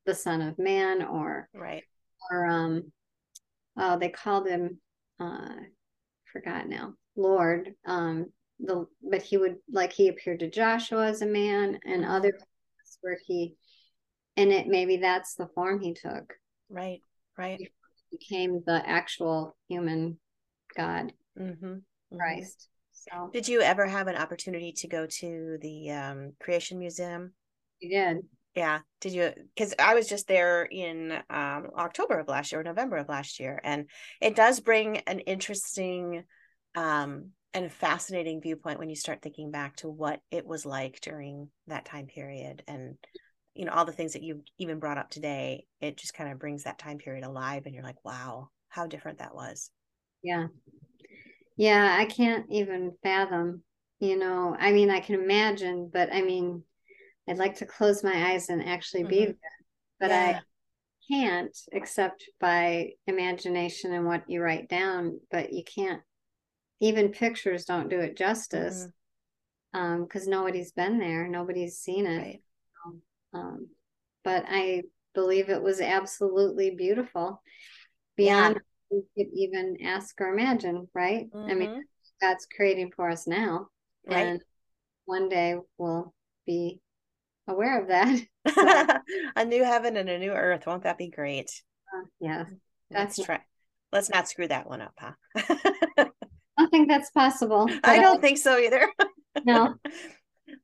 the 0.06 0.16
Son 0.16 0.42
of 0.42 0.58
Man 0.58 1.04
or 1.04 1.50
Right. 1.54 1.84
or 2.32 2.46
um 2.46 2.92
oh 3.78 3.98
they 3.98 4.10
called 4.10 4.48
him 4.48 4.80
uh 5.20 5.56
forgot 6.32 6.68
now, 6.68 6.94
Lord. 7.16 7.74
Um 7.86 8.28
the 8.60 8.88
but 9.02 9.22
he 9.22 9.38
would 9.38 9.58
like 9.72 9.94
he 9.94 10.08
appeared 10.08 10.40
to 10.40 10.50
Joshua 10.50 11.08
as 11.08 11.22
a 11.22 11.26
man 11.26 11.80
and 11.86 12.04
Mhm. 12.04 12.10
other 12.10 12.32
places 12.32 12.98
where 13.02 13.18
he 13.26 13.56
and 14.38 14.52
it 14.52 14.68
maybe 14.68 14.98
that's 14.98 15.36
the 15.36 15.48
form 15.48 15.80
he 15.80 15.94
took. 15.94 16.34
Right. 16.70 17.02
Right. 17.38 17.60
Became 18.12 18.64
the 18.66 18.88
actual 18.88 19.56
human 19.68 20.20
God, 20.76 21.14
Mm-hmm. 21.40 22.18
Christ. 22.18 22.70
So 22.92 23.30
Did 23.34 23.48
you 23.48 23.62
ever 23.62 23.86
have 23.88 24.08
an 24.08 24.16
opportunity 24.16 24.72
to 24.74 24.88
go 24.88 25.08
to 25.08 25.58
the 25.62 25.92
um, 25.92 26.34
Creation 26.40 26.80
Museum? 26.80 27.34
he 27.80 27.90
did. 27.90 28.18
Yeah. 28.56 28.80
Did 29.02 29.14
you? 29.14 29.32
Because 29.56 29.74
I 29.80 29.96
was 29.96 30.08
just 30.08 30.28
there 30.28 30.64
in 30.64 31.12
um, 31.30 31.70
October 31.76 32.20
of 32.20 32.28
last 32.28 32.52
year 32.52 32.62
or 32.62 32.64
November 32.64 32.98
of 32.98 33.10
last 33.10 33.40
year, 33.40 33.60
and 33.64 33.90
it 34.22 34.36
does 34.36 34.60
bring 34.60 34.98
an 35.00 35.20
interesting 35.20 36.24
um, 36.76 37.32
and 37.54 37.72
fascinating 37.72 38.42
viewpoint 38.42 38.80
when 38.80 38.90
you 38.90 38.96
start 38.96 39.22
thinking 39.22 39.52
back 39.52 39.76
to 39.78 39.90
what 39.90 40.20
it 40.30 40.46
was 40.46 40.66
like 40.66 41.00
during 41.02 41.50
that 41.68 41.86
time 41.86 42.06
period, 42.06 42.64
and 42.68 42.96
you 43.56 43.66
know 43.66 43.72
all 43.72 43.86
the 43.86 43.92
things 43.92 44.14
that 44.14 44.24
you 44.24 44.44
even 44.60 44.80
brought 44.80 45.00
up 45.00 45.10
today. 45.10 45.66
It 45.82 45.98
just 45.98 46.14
kind 46.14 46.32
of 46.32 46.40
brings 46.40 46.64
that 46.64 46.78
time 46.78 47.00
period 47.00 47.24
alive, 47.24 47.64
and 47.66 47.74
you're 47.74 47.84
like, 47.84 48.06
wow, 48.06 48.50
how 48.70 48.86
different 48.86 49.18
that 49.18 49.36
was. 49.36 49.72
Yeah. 50.22 50.48
Yeah, 51.56 51.96
I 52.00 52.06
can't 52.06 52.46
even 52.50 52.94
fathom, 53.04 53.64
you 54.00 54.18
know, 54.18 54.56
I 54.58 54.72
mean, 54.72 54.90
I 54.90 55.00
can 55.00 55.16
imagine, 55.16 55.90
but 55.94 56.12
I 56.12 56.22
mean, 56.22 56.64
I'd 57.28 57.38
like 57.38 57.56
to 57.56 57.66
close 57.66 58.04
my 58.04 58.32
eyes 58.32 58.50
and 58.50 58.64
actually 58.64 59.04
be 59.04 59.26
Mhm. 59.26 59.28
there, 59.28 59.38
but 60.00 60.12
Yeah. 60.12 60.40
I 60.40 60.42
can't 61.10 61.58
except 61.72 62.26
by 62.40 62.92
imagination 63.08 63.94
and 63.94 64.06
what 64.06 64.30
you 64.30 64.42
write 64.42 64.70
down, 64.70 65.20
but 65.32 65.54
you 65.54 65.64
can't, 65.64 66.02
even 66.80 67.12
pictures 67.12 67.66
don't 67.66 67.90
do 67.90 68.00
it 68.00 68.18
justice, 68.18 68.88
um, 69.74 70.04
because 70.04 70.28
nobody's 70.28 70.72
been 70.74 71.00
there, 71.00 71.28
nobody's 71.28 71.78
seen 71.78 72.06
it. 72.06 72.20
Right. 72.22 72.42
Um, 73.34 73.70
but 74.24 74.46
I 74.48 74.84
believe 75.16 75.50
it 75.50 75.62
was 75.62 75.82
absolutely 75.82 76.72
beautiful 76.72 77.42
beyond 78.16 78.60
we 78.92 79.02
could 79.18 79.34
even 79.34 79.78
ask 79.84 80.20
or 80.22 80.28
imagine, 80.34 80.88
right? 80.94 81.28
I 81.48 81.54
mean, 81.54 81.70
Mhm. 81.70 81.84
God's 82.22 82.46
creating 82.56 82.92
for 82.96 83.10
us 83.10 83.26
now, 83.28 83.68
Right. 84.06 84.18
and 84.18 84.44
one 85.06 85.30
day 85.30 85.56
we'll 85.78 86.14
be 86.46 86.80
aware 87.48 87.82
of 87.82 87.88
that. 87.88 88.22
a 89.36 89.46
new 89.46 89.64
heaven 89.64 89.98
and 89.98 90.10
a 90.10 90.20
new 90.20 90.32
earth. 90.32 90.66
Won't 90.66 90.84
that 90.84 90.98
be 90.98 91.10
great? 91.10 91.64
Uh, 91.94 92.06
yeah, 92.20 92.46
Let's 92.92 93.18
try. 93.18 93.40
Let's 93.92 94.10
not 94.10 94.28
screw 94.28 94.48
that 94.48 94.68
one 94.68 94.82
up, 94.82 94.94
huh? 94.98 95.12
I 95.36 96.10
don't 96.58 96.72
think 96.72 96.90
that's 96.90 97.12
possible. 97.12 97.70
I 97.84 98.00
don't 98.00 98.22
think 98.22 98.38
so 98.38 98.58
either. 98.58 98.92
No, 99.46 99.76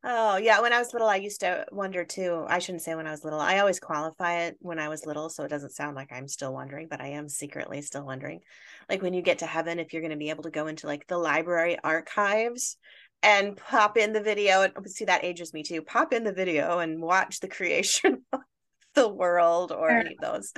Oh, 0.04 0.38
yeah. 0.38 0.62
When 0.62 0.72
I 0.72 0.80
was 0.80 0.94
little, 0.94 1.08
I 1.08 1.18
used 1.18 1.42
to 1.42 1.66
wonder 1.72 2.06
too. 2.06 2.46
I 2.48 2.60
shouldn't 2.60 2.84
say 2.84 2.96
when 2.96 3.08
I 3.08 3.12
was 3.12 3.24
little. 3.24 3.40
I 3.40 3.60
always 3.60 3.80
qualify 3.80 4.44
it 4.44 4.58
when 4.60 4.80
I 4.80 4.88
was 4.88 5.06
little, 5.06 5.30
so 5.30 5.44
it 5.44 5.50
doesn't 5.50 5.74
sound 5.74 5.96
like 5.96 6.12
I'm 6.12 6.28
still 6.28 6.54
wondering, 6.54 6.88
but 6.90 7.02
I 7.02 7.08
am 7.10 7.28
secretly 7.28 7.82
still 7.82 8.06
wondering. 8.06 8.42
Like 8.90 9.02
when 9.02 9.14
you 9.14 9.22
get 9.22 9.40
to 9.40 9.46
heaven, 9.46 9.80
if 9.80 9.92
you're 9.92 10.02
going 10.02 10.12
to 10.12 10.18
be 10.18 10.30
able 10.30 10.44
to 10.44 10.52
go 10.52 10.68
into 10.68 10.88
like 10.88 11.08
the 11.08 11.18
library 11.18 11.78
archives 11.84 12.78
and 13.24 13.58
pop 13.58 13.98
in 13.98 14.14
the 14.14 14.22
video 14.22 14.62
and 14.62 14.74
see 14.90 15.06
that 15.06 15.24
ages 15.24 15.54
me 15.54 15.64
too. 15.64 15.82
Pop 15.82 16.14
in 16.14 16.24
the 16.24 16.32
video 16.32 16.80
and 16.80 17.02
watch 17.02 17.40
the 17.40 17.48
creation 17.48 18.24
of 18.34 18.42
the 18.96 19.08
world 19.08 19.72
or 19.72 19.90
any 19.90 20.16
of 20.16 20.22
those. 20.22 20.54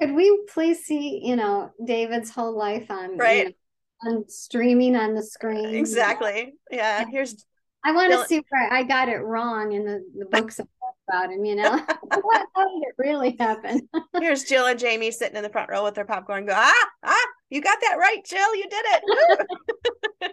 could 0.00 0.12
we 0.14 0.44
please 0.52 0.84
see, 0.84 1.20
you 1.24 1.36
know, 1.36 1.70
David's 1.84 2.30
whole 2.30 2.56
life 2.56 2.90
on, 2.90 3.12
you 3.12 3.16
Right. 3.16 3.56
know, 4.02 4.10
on 4.10 4.28
streaming 4.28 4.96
on 4.96 5.14
the 5.14 5.22
screen? 5.22 5.74
Exactly. 5.74 6.54
Yeah. 6.70 7.04
Here's 7.10 7.44
I 7.84 7.92
want 7.92 8.12
to 8.12 8.26
see 8.26 8.42
where 8.50 8.72
I 8.72 8.82
got 8.82 9.08
it 9.08 9.18
wrong 9.18 9.72
in 9.72 9.84
the, 9.84 10.04
the 10.18 10.24
books 10.26 10.60
about 11.08 11.30
him, 11.32 11.44
you 11.44 11.54
know? 11.54 11.70
what, 12.02 12.46
how 12.54 12.64
did 12.68 12.82
it 12.82 12.94
really 12.98 13.36
happen? 13.38 13.88
here's 14.20 14.44
Jill 14.44 14.66
and 14.66 14.80
Jaime 14.80 15.10
sitting 15.10 15.36
in 15.36 15.42
the 15.42 15.48
front 15.48 15.70
row 15.70 15.84
with 15.84 15.94
their 15.94 16.04
popcorn. 16.04 16.44
Go 16.44 16.54
ah 16.56 16.86
ah! 17.04 17.26
You 17.50 17.60
got 17.62 17.78
that 17.80 17.96
right, 17.98 18.22
Jill. 18.26 18.54
You 18.56 18.64
did 18.68 18.84
it. 18.86 20.32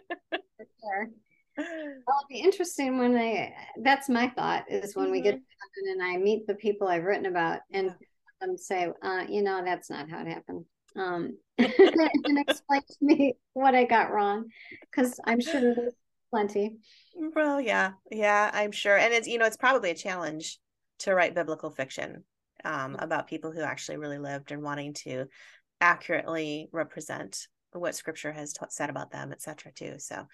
Sure. 0.84 1.10
It'll 1.58 2.28
be 2.30 2.40
interesting 2.40 2.98
when 2.98 3.16
I, 3.16 3.54
that's 3.82 4.10
my 4.10 4.30
thought 4.30 4.66
is 4.70 4.96
when 4.96 5.12
we 5.12 5.22
get 5.22 5.36
Mhm. 5.36 5.40
to 5.40 5.44
heaven 5.86 6.02
and 6.02 6.04
I 6.04 6.18
meet 6.18 6.48
the 6.48 6.56
people 6.56 6.88
I've 6.88 7.04
written 7.04 7.26
about 7.26 7.62
and 7.72 7.88
Yeah. 7.88 7.94
them 8.42 8.58
say, 8.58 8.92
uh, 9.02 9.26
you 9.30 9.42
know, 9.42 9.64
that's 9.64 9.90
not 9.90 10.10
how 10.10 10.22
it 10.22 10.28
happened. 10.28 10.66
Um, 10.96 11.38
and 11.58 12.40
explain 12.40 12.82
to 12.82 12.96
me 13.02 13.36
what 13.54 13.76
I 13.76 13.86
got 13.86 14.12
wrong. 14.12 14.50
Cause 14.94 15.20
I'm 15.26 15.40
sure 15.40 15.62
there's 15.62 15.94
plenty. 16.30 16.78
Well, 17.36 17.60
yeah, 17.62 17.94
yeah, 18.12 18.52
I'm 18.54 18.72
sure. 18.72 18.98
And 18.98 19.14
it's, 19.14 19.28
you 19.28 19.38
know, 19.38 19.46
it's 19.46 19.58
probably 19.58 19.92
a 19.92 19.96
challenge 19.96 20.60
to 21.00 21.14
write 21.16 21.36
biblical 21.36 21.70
fiction 21.70 22.24
um, 22.64 22.96
about 23.00 23.28
people 23.28 23.52
who 23.52 23.62
actually 23.62 23.98
really 23.98 24.20
lived 24.20 24.52
and 24.52 24.62
wanting 24.62 24.94
to 24.94 25.26
accurately 25.82 26.70
represent 26.72 27.48
what 27.72 27.96
scripture 27.96 28.32
has 28.32 28.54
ta- 28.54 28.68
said 28.70 28.90
about 28.90 29.12
them, 29.12 29.32
et 29.32 29.42
cetera, 29.42 29.72
too. 29.74 29.96
So 29.98 30.26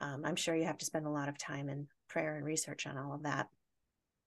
um, 0.00 0.24
I'm 0.24 0.36
sure 0.36 0.54
you 0.54 0.64
have 0.64 0.78
to 0.78 0.84
spend 0.84 1.06
a 1.06 1.10
lot 1.10 1.28
of 1.28 1.38
time 1.38 1.68
in 1.68 1.88
prayer 2.08 2.36
and 2.36 2.44
research 2.44 2.86
on 2.86 2.96
all 2.98 3.14
of 3.14 3.22
that. 3.22 3.48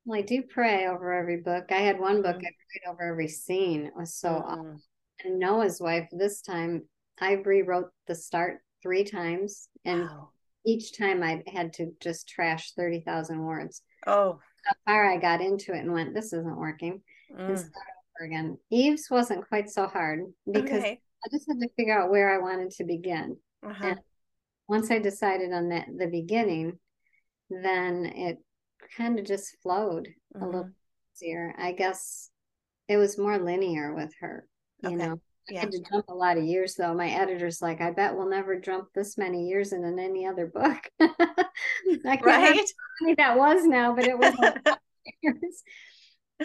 Well, 0.05 0.19
I 0.19 0.21
do 0.21 0.43
pray 0.43 0.87
over 0.87 1.13
every 1.13 1.37
book. 1.37 1.71
I 1.71 1.79
had 1.79 1.99
one 1.99 2.21
book 2.21 2.35
Mhm. 2.35 2.45
I 2.45 2.51
prayed 2.51 2.87
over 2.91 3.01
every 3.03 3.27
scene. 3.27 3.85
It 3.85 3.95
was 3.95 4.13
so 4.13 4.29
awesome. 4.29 4.65
Mhm. 4.65 4.81
And 5.23 5.39
Noah's 5.39 5.81
wife, 5.81 6.07
this 6.11 6.41
time 6.41 6.87
I 7.19 7.33
rewrote 7.33 7.91
the 8.07 8.15
start 8.15 8.61
three 8.81 9.03
times. 9.03 9.69
and 9.83 10.09
Wow. 10.09 10.29
each 10.65 10.97
time 10.97 11.21
I 11.23 11.43
had 11.47 11.73
to 11.73 11.95
just 11.99 12.27
trash 12.27 12.73
30,000 12.73 13.43
words. 13.43 13.81
Oh, 14.07 14.39
How 14.63 14.73
far 14.85 15.05
I 15.05 15.17
got 15.17 15.41
into 15.41 15.73
it 15.73 15.79
and 15.79 15.93
went, 15.93 16.13
this 16.13 16.33
isn't 16.33 16.57
working. 16.57 17.03
And 17.29 17.39
mm, 17.39 17.57
start 17.57 17.85
over 18.19 18.25
again. 18.25 18.57
Eve's 18.71 19.09
wasn't 19.11 19.47
quite 19.47 19.69
so 19.69 19.87
hard 19.87 20.21
because 20.51 20.81
okay. 20.83 21.01
I 21.23 21.29
just 21.31 21.47
had 21.47 21.59
to 21.59 21.69
figure 21.75 21.97
out 21.97 22.09
where 22.09 22.33
I 22.33 22.39
wanted 22.39 22.71
to 22.71 22.83
begin. 22.83 23.37
Uh-huh. 23.63 23.87
And 23.89 23.99
once 24.67 24.91
I 24.91 24.99
decided 24.99 25.51
on 25.53 25.69
that 25.69 25.87
the 25.95 26.07
beginning, 26.07 26.79
then 27.49 28.05
it 28.05 28.37
kind 28.97 29.19
of 29.19 29.25
just 29.25 29.57
flowed 29.61 30.07
a 30.35 30.45
little. 30.45 30.63
Mhm. 30.65 30.73
easier. 31.15 31.53
I 31.57 31.71
guess 31.71 32.29
it 32.87 32.97
was 32.97 33.17
more 33.17 33.37
linear 33.37 33.93
with 33.93 34.13
her, 34.19 34.47
you 34.81 34.89
okay. 34.89 34.95
know. 34.97 35.19
I 35.49 35.59
had 35.59 35.71
to 35.71 35.79
jump 35.79 36.05
a 36.09 36.13
lot 36.13 36.37
of 36.37 36.43
years 36.43 36.75
though. 36.75 36.93
My 36.95 37.09
editor's 37.09 37.61
like, 37.61 37.79
I 37.79 37.91
bet 37.91 38.15
we'll 38.15 38.29
never 38.29 38.59
jump 38.59 38.87
this 38.93 39.17
many 39.17 39.47
years 39.47 39.73
in, 39.73 39.83
in 39.83 39.99
any 39.99 40.25
other 40.25 40.47
book. 40.47 40.89
I 40.99 41.07
can't 42.03 42.25
right? 42.25 42.69
remember 43.01 43.15
that 43.17 43.37
was 43.37 43.63
now, 43.65 43.93
but 43.95 44.05
it 44.05 44.17
was 44.17 44.33
years, 45.21 45.63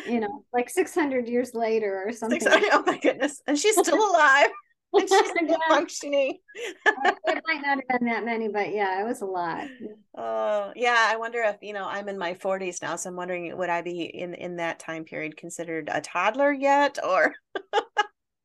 you 0.06 0.20
know, 0.20 0.44
like 0.52 0.68
600 0.68 1.28
years 1.28 1.54
later 1.54 2.04
or 2.06 2.12
something. 2.12 2.40
oh 2.46 2.82
my 2.86 2.98
goodness. 2.98 3.40
And 3.46 3.58
she's 3.58 3.76
still 3.78 3.96
alive. 4.10 4.50
And 4.92 5.08
she's 5.08 5.30
still 5.30 5.58
functioning. 5.68 6.38
it 6.56 7.42
might 7.46 7.62
not 7.62 7.78
have 7.78 8.00
been 8.00 8.08
that 8.08 8.24
many, 8.24 8.48
but 8.48 8.72
yeah, 8.72 9.00
it 9.00 9.06
was 9.06 9.22
a 9.22 9.26
lot. 9.26 9.66
Oh, 10.16 10.72
yeah. 10.74 11.06
I 11.08 11.16
wonder 11.16 11.40
if, 11.40 11.56
you 11.62 11.72
know, 11.72 11.86
I'm 11.86 12.08
in 12.08 12.18
my 12.18 12.34
40s 12.34 12.82
now, 12.82 12.96
so 12.96 13.10
I'm 13.10 13.16
wondering 13.16 13.56
would 13.56 13.70
I 13.70 13.82
be 13.82 14.02
in 14.02 14.34
in 14.34 14.56
that 14.56 14.78
time 14.78 15.04
period 15.04 15.36
considered 15.36 15.88
a 15.92 16.00
toddler 16.00 16.52
yet 16.52 16.98
or 17.04 17.34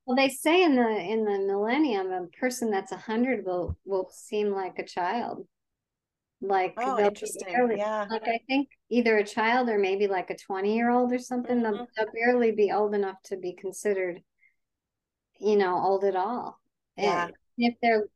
well, 0.05 0.15
they 0.15 0.29
say 0.29 0.63
in 0.63 0.75
the 0.75 0.87
in 0.87 1.25
the 1.25 1.39
millennium, 1.39 2.11
a 2.11 2.27
person 2.39 2.69
that's 2.69 2.91
a 2.91 2.97
hundred 2.97 3.45
will 3.45 3.77
will 3.85 4.09
seem 4.11 4.51
like 4.51 4.77
a 4.77 4.85
child. 4.85 5.47
Like 6.41 6.75
oh, 6.77 6.99
interesting. 6.99 7.53
Barely, 7.53 7.77
yeah. 7.77 8.05
Like 8.09 8.27
I 8.27 8.39
think 8.47 8.69
either 8.91 9.17
a 9.17 9.25
child 9.25 9.67
or 9.67 9.79
maybe 9.79 10.07
like 10.07 10.29
a 10.29 10.37
twenty 10.37 10.75
year 10.75 10.91
old 10.91 11.11
or 11.11 11.17
something. 11.17 11.57
Mm-hmm. 11.57 11.75
They'll, 11.75 11.87
they'll, 11.97 12.13
barely 12.13 12.51
be 12.51 12.71
old 12.71 12.93
enough 12.93 13.17
to 13.25 13.37
be 13.37 13.53
considered, 13.53 14.21
you 15.39 15.55
know, 15.55 15.77
old 15.77 16.03
at 16.03 16.15
all. 16.15 16.59
Yeah. 16.97 17.25
And 17.25 17.33
if 17.57 17.75
they're 17.81 18.07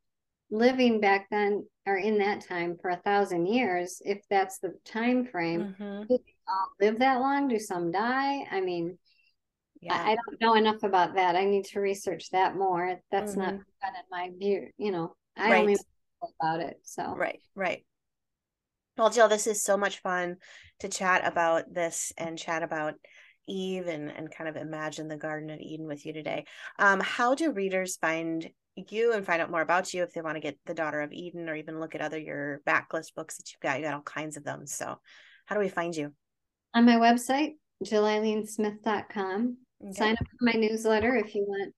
living 0.52 1.00
back 1.00 1.28
then 1.30 1.66
or 1.86 1.98
in 1.98 2.18
that 2.20 2.48
time 2.48 2.78
for 2.82 2.90
a 2.90 2.98
thousand 2.98 3.48
years, 3.48 4.02
if 4.06 4.22
that's 4.30 4.60
the 4.60 4.74
time 4.86 5.26
frame, 5.26 5.76
mm-hmm. 5.80 6.02
do 6.02 6.18
they 6.18 6.36
all 6.48 6.70
live 6.80 7.00
that 7.00 7.20
long? 7.20 7.48
Do 7.48 7.60
some 7.60 7.92
die? 7.92 8.46
I 8.52 8.62
mean, 8.62 8.98
yeah. 9.82 9.94
I, 9.94 10.12
I, 10.12 10.16
don't 10.16 10.42
know 10.42 10.56
enough 10.56 10.84
about 10.84 11.16
that. 11.16 11.36
I 11.36 11.46
need 11.46 11.66
to 11.66 11.80
research 11.80 12.30
that 12.32 12.56
more. 12.56 13.00
That's 13.12 13.32
mm-hmm. 13.32 13.42
not 13.42 13.54
in 13.54 13.60
my 14.12 14.30
view. 14.38 14.68
You 14.78 14.92
know, 14.92 15.16
I 15.38 15.52
right. 15.52 15.60
only 15.62 15.74
know 15.74 16.30
about 16.40 16.60
it. 16.62 16.80
So 16.84 17.16
right, 17.16 17.40
right. 17.56 17.86
Well, 18.98 19.10
Jill, 19.10 19.30
this 19.30 19.48
is 19.48 19.64
so 19.64 19.78
much 19.78 20.00
fun 20.00 20.36
to 20.80 20.90
chat 20.90 21.26
about 21.26 21.74
this 21.74 22.12
and 22.18 22.38
chat 22.38 22.64
about 22.64 22.96
Eve 23.50 23.88
and, 23.88 24.12
and 24.12 24.32
kind 24.32 24.50
of 24.50 24.56
imagine 24.56 25.08
the 25.08 25.18
Garden 25.18 25.50
of 25.50 25.60
Eden 25.60 25.88
with 25.88 26.06
you 26.06 26.14
today. 26.14 26.46
Um, 26.78 27.00
how 27.00 27.36
do 27.36 27.52
readers 27.52 27.98
find 27.98 28.50
you 28.76 29.14
and 29.14 29.26
find 29.26 29.42
out 29.42 29.52
more 29.52 29.62
about 29.62 29.94
you 29.94 30.04
if 30.04 30.14
they 30.14 30.22
want 30.22 30.36
to 30.36 30.42
get 30.42 30.58
the 30.66 30.74
Daughter 30.74 31.02
of 31.02 31.12
Eden 31.12 31.50
or 31.50 31.56
even 31.56 31.80
look 31.80 31.96
at 31.96 32.02
other 32.02 32.18
your 32.18 32.62
backlist 32.66 33.16
books 33.16 33.38
that 33.38 33.52
you've 33.52 33.60
got? 33.62 33.78
You 33.78 33.86
got 33.86 33.94
all 33.94 34.02
kinds 34.02 34.38
of 34.38 34.44
them. 34.44 34.66
So, 34.66 35.00
how 35.46 35.56
do 35.56 35.60
we 35.60 35.70
find 35.70 35.96
you? 35.96 36.14
On 36.74 36.86
my 36.86 36.96
website, 36.96 37.54
jilleileensmith.com. 37.84 39.58
Okay. 39.82 39.94
Sign 39.94 40.14
up 40.14 40.20
for 40.20 40.46
my 40.46 40.54
newsletter 40.54 41.16
if 41.16 41.34
you 41.34 41.46
want, 41.48 41.74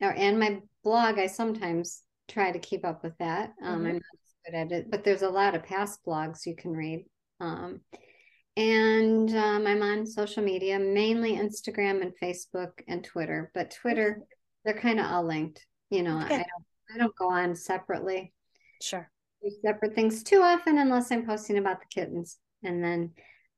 or 0.00 0.12
and 0.12 0.38
my 0.38 0.60
blog. 0.82 1.18
I 1.18 1.26
sometimes 1.26 2.02
try 2.28 2.52
to 2.52 2.58
keep 2.58 2.84
up 2.84 3.02
with 3.02 3.16
that. 3.18 3.52
Um, 3.62 3.78
mm-hmm. 3.78 3.86
I'm 3.86 3.92
not 3.94 4.02
good 4.46 4.54
at 4.54 4.72
it, 4.72 4.90
but 4.90 5.04
there's 5.04 5.22
a 5.22 5.28
lot 5.28 5.54
of 5.54 5.64
past 5.64 6.00
blogs 6.06 6.46
you 6.46 6.54
can 6.56 6.72
read. 6.72 7.04
Um, 7.40 7.80
and 8.56 9.34
um, 9.34 9.66
I'm 9.66 9.82
on 9.82 10.06
social 10.06 10.42
media, 10.42 10.78
mainly 10.78 11.36
Instagram 11.36 12.02
and 12.02 12.12
Facebook 12.22 12.72
and 12.88 13.04
Twitter. 13.04 13.50
But 13.54 13.70
Twitter, 13.70 14.20
they're 14.64 14.74
kind 14.74 15.00
of 15.00 15.06
all 15.06 15.24
linked. 15.24 15.66
You 15.90 16.02
know, 16.02 16.20
okay. 16.22 16.34
I 16.34 16.38
don't 16.38 16.64
I 16.94 16.98
don't 16.98 17.16
go 17.16 17.30
on 17.30 17.54
separately. 17.54 18.32
Sure. 18.82 19.10
Do 19.42 19.50
separate 19.62 19.94
things 19.94 20.22
too 20.22 20.40
often 20.42 20.78
unless 20.78 21.10
I'm 21.10 21.26
posting 21.26 21.58
about 21.58 21.80
the 21.80 21.86
kittens, 21.86 22.38
and 22.62 22.82
then 22.82 23.12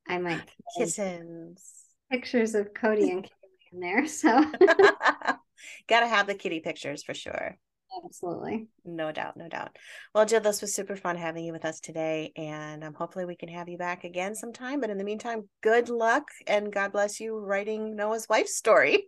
I 0.07 0.17
might 0.17 0.49
kittens 0.77 1.83
pictures 2.11 2.53
of 2.53 2.73
Cody 2.73 3.09
and 3.09 3.27
in 3.73 3.79
there. 3.79 4.05
So 4.07 4.29
gotta 5.89 6.07
have 6.07 6.27
the 6.27 6.35
kitty 6.35 6.59
pictures 6.59 7.03
for 7.03 7.13
sure. 7.13 7.57
Absolutely. 8.05 8.67
No 8.85 9.11
doubt, 9.11 9.37
no 9.37 9.47
doubt. 9.47 9.77
Well, 10.13 10.25
Jill, 10.25 10.41
this 10.41 10.61
was 10.61 10.73
super 10.73 10.95
fun 10.95 11.15
having 11.15 11.45
you 11.45 11.53
with 11.53 11.65
us 11.65 11.79
today. 11.79 12.31
And 12.35 12.83
um, 12.83 12.93
hopefully 12.93 13.25
we 13.25 13.35
can 13.35 13.49
have 13.49 13.69
you 13.69 13.77
back 13.77 14.03
again 14.03 14.35
sometime. 14.35 14.81
But 14.81 14.89
in 14.89 14.97
the 14.97 15.03
meantime, 15.03 15.47
good 15.61 15.89
luck 15.89 16.27
and 16.47 16.71
God 16.71 16.91
bless 16.91 17.19
you 17.19 17.37
writing 17.37 17.95
Noah's 17.95 18.27
wife's 18.29 18.55
story. 18.55 19.05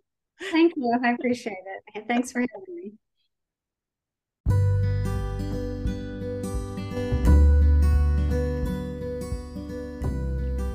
Thank 0.52 0.74
you. 0.76 0.98
I 1.04 1.12
appreciate 1.12 1.58
it. 1.96 2.06
Thanks 2.08 2.32
for 2.32 2.40
having 2.40 2.76
me. 2.76 2.94